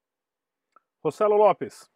Rossello 1.03 1.37
Lopes. 1.37 1.91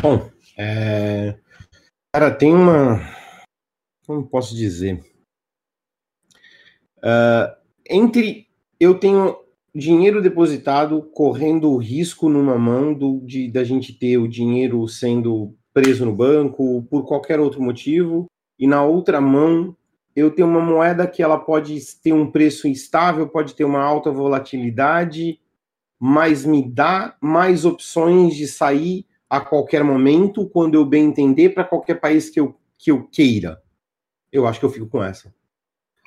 Bom, 0.00 0.30
é... 0.56 1.38
cara, 2.12 2.30
tem 2.30 2.54
uma. 2.54 3.00
Como 4.06 4.26
posso 4.26 4.54
dizer? 4.54 5.04
Uh, 6.98 7.54
entre 7.88 8.48
eu 8.80 8.98
tenho 8.98 9.36
dinheiro 9.74 10.20
depositado 10.20 11.02
correndo 11.02 11.70
o 11.70 11.76
risco 11.76 12.28
numa 12.28 12.58
mão 12.58 12.92
do, 12.92 13.20
de, 13.20 13.50
da 13.50 13.62
gente 13.62 13.92
ter 13.92 14.18
o 14.18 14.28
dinheiro 14.28 14.86
sendo 14.88 15.54
preso 15.72 16.04
no 16.04 16.14
banco 16.14 16.82
por 16.90 17.06
qualquer 17.06 17.38
outro 17.38 17.62
motivo, 17.62 18.26
e 18.58 18.66
na 18.66 18.82
outra 18.82 19.20
mão 19.20 19.76
eu 20.16 20.32
tenho 20.32 20.48
uma 20.48 20.60
moeda 20.60 21.06
que 21.06 21.22
ela 21.22 21.38
pode 21.38 21.78
ter 22.02 22.12
um 22.12 22.28
preço 22.28 22.66
instável, 22.66 23.28
pode 23.28 23.54
ter 23.54 23.64
uma 23.64 23.80
alta 23.80 24.10
volatilidade, 24.10 25.38
mas 26.00 26.44
me 26.44 26.68
dá 26.68 27.16
mais 27.20 27.64
opções 27.64 28.34
de 28.34 28.48
sair 28.48 29.06
a 29.28 29.40
qualquer 29.40 29.84
momento, 29.84 30.48
quando 30.48 30.74
eu 30.74 30.84
bem 30.84 31.06
entender, 31.06 31.50
para 31.50 31.64
qualquer 31.64 32.00
país 32.00 32.30
que 32.30 32.40
eu, 32.40 32.54
que 32.78 32.90
eu 32.90 33.04
queira. 33.04 33.60
Eu 34.32 34.46
acho 34.46 34.58
que 34.58 34.66
eu 34.66 34.70
fico 34.70 34.86
com 34.86 35.02
essa. 35.02 35.32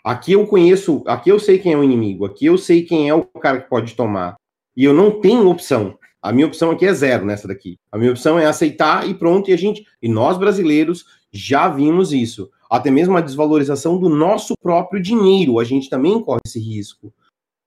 Aqui 0.04 0.32
eu 0.32 0.48
conheço, 0.48 1.04
aqui 1.06 1.30
eu 1.30 1.40
sei 1.40 1.60
quem 1.60 1.74
é 1.74 1.78
o 1.78 1.84
inimigo, 1.84 2.26
aqui 2.26 2.48
eu 2.48 2.58
sei 2.58 2.84
quem 2.84 3.08
é 3.08 3.14
o 3.14 3.24
cara 3.24 3.62
que 3.62 3.70
pode 3.70 3.94
tomar. 3.94 4.36
E 4.76 4.84
eu 4.84 4.94
não 4.94 5.20
tenho 5.20 5.48
opção. 5.48 5.98
A 6.22 6.32
minha 6.32 6.48
opção 6.48 6.72
aqui 6.72 6.86
é 6.86 6.94
zero 6.94 7.26
nessa 7.26 7.48
daqui. 7.48 7.78
A 7.92 7.98
minha 7.98 8.12
opção 8.12 8.40
é 8.40 8.46
aceitar 8.46 9.08
e 9.08 9.14
pronto, 9.14 9.50
e 9.50 9.54
a 9.54 9.58
gente, 9.58 9.86
e 10.02 10.08
nós 10.08 10.38
brasileiros 10.38 11.06
já 11.32 11.68
vimos 11.68 12.14
isso. 12.14 12.50
Até 12.70 12.90
mesmo 12.90 13.18
a 13.18 13.22
desvalorização 13.22 14.00
do 14.00 14.10
nosso 14.10 14.56
próprio 14.62 15.02
dinheiro, 15.02 15.60
a 15.60 15.64
gente 15.64 15.90
também 15.90 16.22
corre 16.22 16.42
esse 16.46 16.60
risco. 16.60 17.14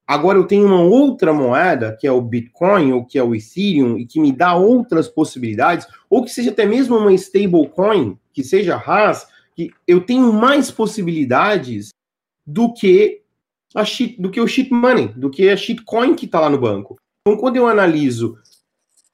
Agora 0.06 0.38
eu 0.38 0.46
tenho 0.46 0.66
uma 0.66 0.82
outra 0.82 1.32
moeda, 1.32 1.96
que 1.98 2.06
é 2.06 2.12
o 2.12 2.20
Bitcoin 2.20 2.92
ou 2.92 3.04
que 3.04 3.18
é 3.18 3.22
o 3.22 3.34
Ethereum, 3.34 3.96
e 3.96 4.04
que 4.04 4.20
me 4.20 4.32
dá 4.32 4.54
outras 4.54 5.08
possibilidades, 5.08 5.86
ou 6.10 6.22
que 6.22 6.30
seja 6.30 6.50
até 6.50 6.66
mesmo 6.66 6.96
uma 6.96 7.12
stablecoin, 7.14 8.18
que 8.32 8.44
seja 8.44 8.76
RAS, 8.76 9.26
que 9.54 9.70
eu 9.86 10.00
tenho 10.02 10.32
mais 10.32 10.70
possibilidades 10.70 11.90
do 12.46 12.72
que 12.72 13.22
a 13.74 13.84
shit, 13.84 14.20
do 14.20 14.30
que 14.30 14.40
o 14.40 14.46
shit 14.46 14.70
money, 14.70 15.08
do 15.08 15.30
que 15.30 15.48
a 15.48 15.56
shitcoin 15.56 16.14
que 16.14 16.26
está 16.26 16.38
lá 16.38 16.50
no 16.50 16.58
banco. 16.58 16.96
Então, 17.26 17.38
quando 17.38 17.56
eu 17.56 17.66
analiso 17.66 18.36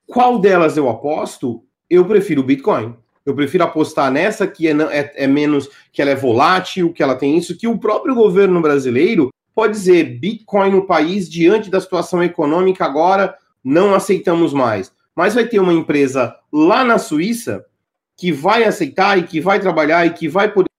qual 0.08 0.40
delas 0.40 0.76
eu 0.76 0.88
aposto, 0.88 1.62
eu 1.88 2.04
prefiro 2.04 2.40
o 2.40 2.44
Bitcoin. 2.44 2.96
Eu 3.24 3.34
prefiro 3.34 3.62
apostar 3.62 4.10
nessa 4.10 4.46
que 4.46 4.66
é, 4.66 4.72
é, 4.72 5.24
é 5.24 5.26
menos, 5.26 5.68
que 5.92 6.02
ela 6.02 6.10
é 6.10 6.16
volátil, 6.16 6.92
que 6.92 7.02
ela 7.02 7.14
tem 7.14 7.38
isso, 7.38 7.56
que 7.56 7.68
o 7.68 7.78
próprio 7.78 8.14
governo 8.14 8.60
brasileiro 8.60 9.30
pode 9.60 9.74
dizer 9.74 10.18
Bitcoin 10.18 10.70
no 10.70 10.86
país, 10.86 11.28
diante 11.28 11.68
da 11.68 11.78
situação 11.78 12.24
econômica 12.24 12.82
agora, 12.82 13.36
não 13.62 13.94
aceitamos 13.94 14.54
mais. 14.54 14.90
Mas 15.14 15.34
vai 15.34 15.46
ter 15.46 15.60
uma 15.60 15.74
empresa 15.74 16.34
lá 16.50 16.82
na 16.82 16.96
Suíça 16.96 17.66
que 18.16 18.32
vai 18.32 18.64
aceitar 18.64 19.18
e 19.18 19.24
que 19.24 19.38
vai 19.38 19.60
trabalhar 19.60 20.06
e 20.06 20.14
que 20.14 20.26
vai 20.30 20.50
poder 20.50 20.70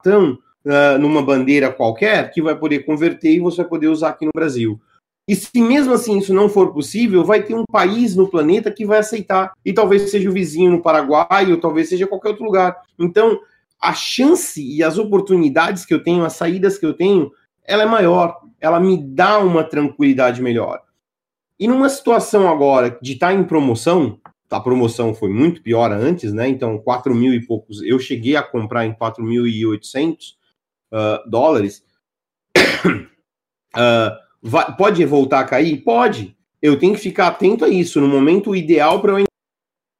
então, 0.00 0.38
uh, 0.64 0.98
numa 0.98 1.20
bandeira 1.20 1.70
qualquer, 1.70 2.30
que 2.30 2.40
vai 2.40 2.56
poder 2.56 2.86
converter 2.86 3.34
e 3.34 3.40
você 3.40 3.58
vai 3.58 3.66
poder 3.66 3.88
usar 3.88 4.08
aqui 4.08 4.24
no 4.24 4.32
Brasil. 4.34 4.80
E 5.28 5.36
se 5.36 5.60
mesmo 5.60 5.92
assim 5.92 6.16
isso 6.16 6.32
não 6.32 6.48
for 6.48 6.72
possível, 6.72 7.22
vai 7.22 7.42
ter 7.42 7.54
um 7.54 7.64
país 7.70 8.16
no 8.16 8.30
planeta 8.30 8.70
que 8.70 8.86
vai 8.86 9.00
aceitar. 9.00 9.52
E 9.62 9.74
talvez 9.74 10.10
seja 10.10 10.30
o 10.30 10.32
vizinho 10.32 10.70
no 10.70 10.80
Paraguai, 10.80 11.52
ou 11.52 11.60
talvez 11.60 11.90
seja 11.90 12.06
qualquer 12.06 12.30
outro 12.30 12.46
lugar. 12.46 12.74
Então, 12.98 13.38
a 13.78 13.92
chance 13.92 14.62
e 14.62 14.82
as 14.82 14.96
oportunidades 14.96 15.84
que 15.84 15.92
eu 15.92 16.02
tenho, 16.02 16.24
as 16.24 16.32
saídas 16.32 16.78
que 16.78 16.86
eu 16.86 16.94
tenho, 16.94 17.30
ela 17.66 17.82
é 17.82 17.86
maior, 17.86 18.40
ela 18.60 18.80
me 18.80 18.96
dá 18.96 19.38
uma 19.38 19.64
tranquilidade 19.64 20.40
melhor. 20.40 20.80
E 21.58 21.66
numa 21.66 21.88
situação 21.88 22.48
agora 22.48 22.98
de 23.00 23.14
estar 23.14 23.28
tá 23.28 23.34
em 23.34 23.44
promoção, 23.44 24.20
a 24.50 24.60
promoção 24.60 25.14
foi 25.14 25.30
muito 25.30 25.62
pior 25.62 25.90
antes, 25.90 26.32
né? 26.32 26.48
Então, 26.48 26.78
4 26.78 27.14
mil 27.14 27.34
e 27.34 27.44
poucos, 27.44 27.82
eu 27.82 27.98
cheguei 27.98 28.36
a 28.36 28.42
comprar 28.42 28.86
em 28.86 28.94
4.800 28.94 30.12
uh, 30.12 30.16
ah, 30.92 31.24
dólares. 31.26 31.82
uh, 32.86 34.16
vai, 34.42 34.76
pode 34.76 35.04
voltar 35.04 35.40
a 35.40 35.44
cair? 35.44 35.78
Pode. 35.78 36.36
Eu 36.60 36.78
tenho 36.78 36.94
que 36.94 37.00
ficar 37.00 37.28
atento 37.28 37.64
a 37.64 37.68
isso. 37.68 38.00
No 38.00 38.08
momento 38.08 38.54
ideal 38.54 39.00
para 39.00 39.20
eu. 39.20 39.26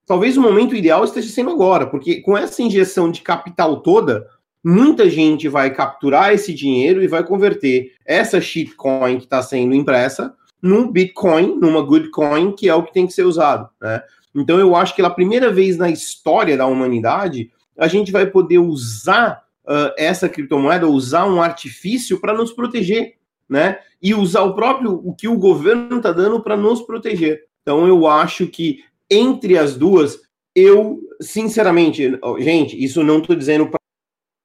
Talvez 0.06 0.36
o 0.36 0.42
momento 0.42 0.76
ideal 0.76 1.02
esteja 1.02 1.28
sendo 1.28 1.50
agora, 1.50 1.84
porque 1.84 2.20
com 2.20 2.38
essa 2.38 2.62
injeção 2.62 3.10
de 3.10 3.22
capital 3.22 3.80
toda, 3.80 4.28
muita 4.68 5.08
gente 5.08 5.48
vai 5.48 5.72
capturar 5.72 6.34
esse 6.34 6.52
dinheiro 6.52 7.00
e 7.00 7.06
vai 7.06 7.22
converter 7.22 7.92
essa 8.04 8.40
shitcoin 8.40 9.18
que 9.18 9.24
está 9.24 9.40
sendo 9.40 9.72
impressa 9.72 10.34
num 10.60 10.90
Bitcoin, 10.90 11.54
numa 11.60 11.80
good 11.80 12.10
coin, 12.10 12.50
que 12.50 12.68
é 12.68 12.74
o 12.74 12.82
que 12.82 12.92
tem 12.92 13.06
que 13.06 13.12
ser 13.12 13.22
usado. 13.22 13.68
Né? 13.80 14.02
Então 14.34 14.58
eu 14.58 14.74
acho 14.74 14.92
que 14.92 14.96
pela 14.96 15.14
primeira 15.14 15.52
vez 15.52 15.76
na 15.76 15.88
história 15.88 16.56
da 16.56 16.66
humanidade, 16.66 17.48
a 17.78 17.86
gente 17.86 18.10
vai 18.10 18.26
poder 18.26 18.58
usar 18.58 19.40
uh, 19.64 19.94
essa 19.96 20.28
criptomoeda, 20.28 20.88
usar 20.88 21.26
um 21.26 21.40
artifício 21.40 22.20
para 22.20 22.34
nos 22.34 22.50
proteger, 22.50 23.14
né? 23.48 23.78
E 24.02 24.14
usar 24.14 24.42
o 24.42 24.54
próprio 24.54 25.00
o 25.04 25.14
que 25.14 25.28
o 25.28 25.38
governo 25.38 25.98
está 25.98 26.10
dando 26.10 26.42
para 26.42 26.56
nos 26.56 26.82
proteger. 26.82 27.44
Então 27.62 27.86
eu 27.86 28.04
acho 28.06 28.48
que 28.48 28.80
entre 29.08 29.56
as 29.56 29.76
duas 29.76 30.18
eu, 30.54 30.98
sinceramente, 31.20 32.18
gente, 32.40 32.82
isso 32.82 33.04
não 33.04 33.18
estou 33.18 33.36
dizendo 33.36 33.68
para 33.68 33.78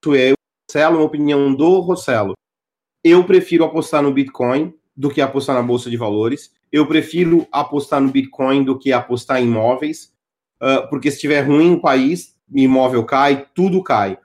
eu, 0.06 0.34
Rossello, 0.70 0.98
uma 0.98 1.06
opinião 1.06 1.54
do 1.54 1.80
Rossello. 1.80 2.34
Eu 3.04 3.24
prefiro 3.24 3.64
apostar 3.64 4.02
no 4.02 4.14
Bitcoin 4.14 4.74
do 4.96 5.10
que 5.10 5.22
apostar 5.22 5.56
na 5.56 5.62
Bolsa 5.62 5.90
de 5.90 5.98
Valores. 5.98 6.52
Eu 6.72 6.88
prefiro 6.88 7.48
apostar 7.52 8.02
no 8.02 8.10
Bitcoin 8.10 8.64
do 8.64 8.78
que 8.78 8.92
apostar 8.92 9.42
em 9.42 9.46
imóveis, 9.46 10.14
uh, 10.62 10.88
porque 10.90 11.10
se 11.10 11.18
estiver 11.18 11.42
ruim 11.42 11.74
o 11.74 11.82
país, 11.82 12.36
imóvel 12.54 13.04
cai, 13.06 13.48
tudo 13.54 13.84
cai. 13.84 14.18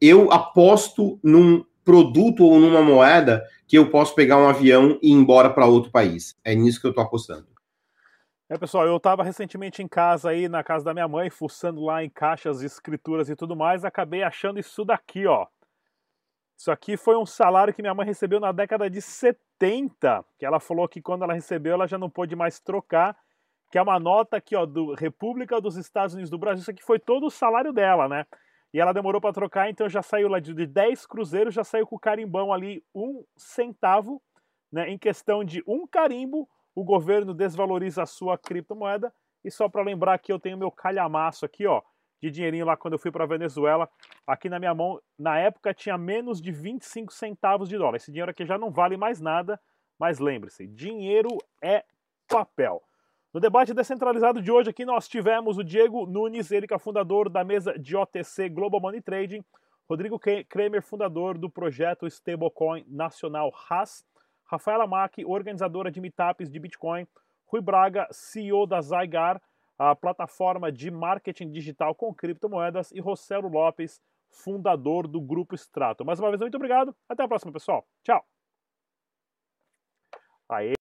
Eu 0.00 0.30
aposto 0.32 1.18
num 1.22 1.64
produto 1.84 2.44
ou 2.44 2.58
numa 2.58 2.82
moeda 2.82 3.42
que 3.66 3.78
eu 3.78 3.90
posso 3.90 4.14
pegar 4.14 4.38
um 4.38 4.48
avião 4.48 4.98
e 5.02 5.08
ir 5.08 5.12
embora 5.12 5.50
para 5.50 5.66
outro 5.66 5.90
país. 5.90 6.34
É 6.44 6.54
nisso 6.54 6.80
que 6.80 6.86
eu 6.86 6.90
estou 6.90 7.04
apostando. 7.04 7.46
É, 8.54 8.58
pessoal, 8.58 8.86
eu 8.86 8.98
estava 8.98 9.24
recentemente 9.24 9.82
em 9.82 9.88
casa 9.88 10.30
aí, 10.30 10.48
na 10.48 10.62
casa 10.62 10.84
da 10.84 10.94
minha 10.94 11.08
mãe, 11.08 11.28
fuçando 11.28 11.82
lá 11.82 12.04
em 12.04 12.08
caixas, 12.08 12.62
escrituras 12.62 13.28
e 13.28 13.34
tudo 13.34 13.56
mais, 13.56 13.84
acabei 13.84 14.22
achando 14.22 14.60
isso 14.60 14.84
daqui, 14.84 15.26
ó. 15.26 15.48
Isso 16.56 16.70
aqui 16.70 16.96
foi 16.96 17.16
um 17.16 17.26
salário 17.26 17.74
que 17.74 17.82
minha 17.82 17.92
mãe 17.92 18.06
recebeu 18.06 18.38
na 18.38 18.52
década 18.52 18.88
de 18.88 19.02
70, 19.02 20.24
que 20.38 20.46
ela 20.46 20.60
falou 20.60 20.86
que 20.86 21.02
quando 21.02 21.24
ela 21.24 21.34
recebeu 21.34 21.72
ela 21.72 21.88
já 21.88 21.98
não 21.98 22.08
pôde 22.08 22.36
mais 22.36 22.60
trocar, 22.60 23.16
que 23.72 23.76
é 23.76 23.82
uma 23.82 23.98
nota 23.98 24.36
aqui, 24.36 24.54
ó, 24.54 24.64
do 24.64 24.94
República 24.94 25.60
dos 25.60 25.76
Estados 25.76 26.14
Unidos 26.14 26.30
do 26.30 26.38
Brasil. 26.38 26.62
Isso 26.62 26.70
aqui 26.70 26.84
foi 26.84 27.00
todo 27.00 27.26
o 27.26 27.32
salário 27.32 27.72
dela, 27.72 28.08
né? 28.08 28.24
E 28.72 28.78
ela 28.78 28.92
demorou 28.92 29.20
para 29.20 29.34
trocar, 29.34 29.68
então 29.68 29.88
já 29.88 30.00
saiu 30.00 30.28
lá 30.28 30.38
de 30.38 30.54
10 30.64 31.06
cruzeiros, 31.06 31.54
já 31.54 31.64
saiu 31.64 31.88
com 31.88 31.96
o 31.96 31.98
carimbão 31.98 32.52
ali 32.52 32.84
um 32.94 33.24
centavo, 33.36 34.22
né? 34.70 34.88
Em 34.90 34.96
questão 34.96 35.42
de 35.42 35.60
um 35.66 35.88
carimbo, 35.88 36.48
o 36.74 36.84
governo 36.84 37.32
desvaloriza 37.32 38.02
a 38.02 38.06
sua 38.06 38.36
criptomoeda. 38.36 39.12
E 39.44 39.50
só 39.50 39.68
para 39.68 39.82
lembrar 39.82 40.18
que 40.18 40.32
eu 40.32 40.38
tenho 40.38 40.56
meu 40.56 40.70
calhamaço 40.70 41.44
aqui, 41.44 41.66
ó, 41.66 41.82
de 42.20 42.30
dinheirinho 42.30 42.64
lá 42.64 42.76
quando 42.76 42.94
eu 42.94 42.98
fui 42.98 43.10
para 43.10 43.26
Venezuela. 43.26 43.88
Aqui 44.26 44.48
na 44.48 44.58
minha 44.58 44.74
mão, 44.74 45.00
na 45.18 45.38
época 45.38 45.74
tinha 45.74 45.98
menos 45.98 46.40
de 46.40 46.50
25 46.50 47.12
centavos 47.12 47.68
de 47.68 47.76
dólar. 47.76 47.96
Esse 47.96 48.10
dinheiro 48.10 48.30
aqui 48.30 48.46
já 48.46 48.56
não 48.56 48.70
vale 48.70 48.96
mais 48.96 49.20
nada, 49.20 49.60
mas 49.98 50.18
lembre-se, 50.18 50.66
dinheiro 50.66 51.28
é 51.62 51.84
papel. 52.26 52.82
No 53.32 53.40
debate 53.40 53.74
descentralizado 53.74 54.40
de 54.40 54.50
hoje 54.50 54.70
aqui 54.70 54.84
nós 54.84 55.08
tivemos 55.08 55.58
o 55.58 55.64
Diego 55.64 56.06
Nunes, 56.06 56.50
ele 56.50 56.66
que 56.66 56.74
é 56.74 56.78
fundador 56.78 57.28
da 57.28 57.44
mesa 57.44 57.78
de 57.78 57.96
OTC 57.96 58.48
Global 58.48 58.80
Money 58.80 59.02
Trading, 59.02 59.44
Rodrigo 59.88 60.18
Kramer, 60.48 60.82
fundador 60.82 61.36
do 61.36 61.50
projeto 61.50 62.06
Stablecoin 62.06 62.86
Nacional 62.88 63.50
RAS, 63.50 64.04
Rafaela 64.54 64.86
Mack, 64.86 65.24
organizadora 65.24 65.90
de 65.90 66.00
meetups 66.00 66.48
de 66.48 66.60
Bitcoin, 66.60 67.06
Rui 67.46 67.60
Braga, 67.60 68.06
CEO 68.12 68.66
da 68.66 68.80
Zygar, 68.80 69.42
a 69.76 69.96
plataforma 69.96 70.70
de 70.70 70.90
marketing 70.90 71.50
digital 71.50 71.94
com 71.94 72.14
criptomoedas, 72.14 72.92
e 72.92 73.00
Rossello 73.00 73.48
Lopes, 73.48 74.00
fundador 74.30 75.08
do 75.08 75.20
Grupo 75.20 75.56
Strato. 75.56 76.04
Mais 76.04 76.20
uma 76.20 76.28
vez, 76.28 76.40
muito 76.40 76.54
obrigado. 76.54 76.94
Até 77.08 77.24
a 77.24 77.28
próxima, 77.28 77.52
pessoal. 77.52 77.84
Tchau. 78.04 78.24
Aê. 80.48 80.74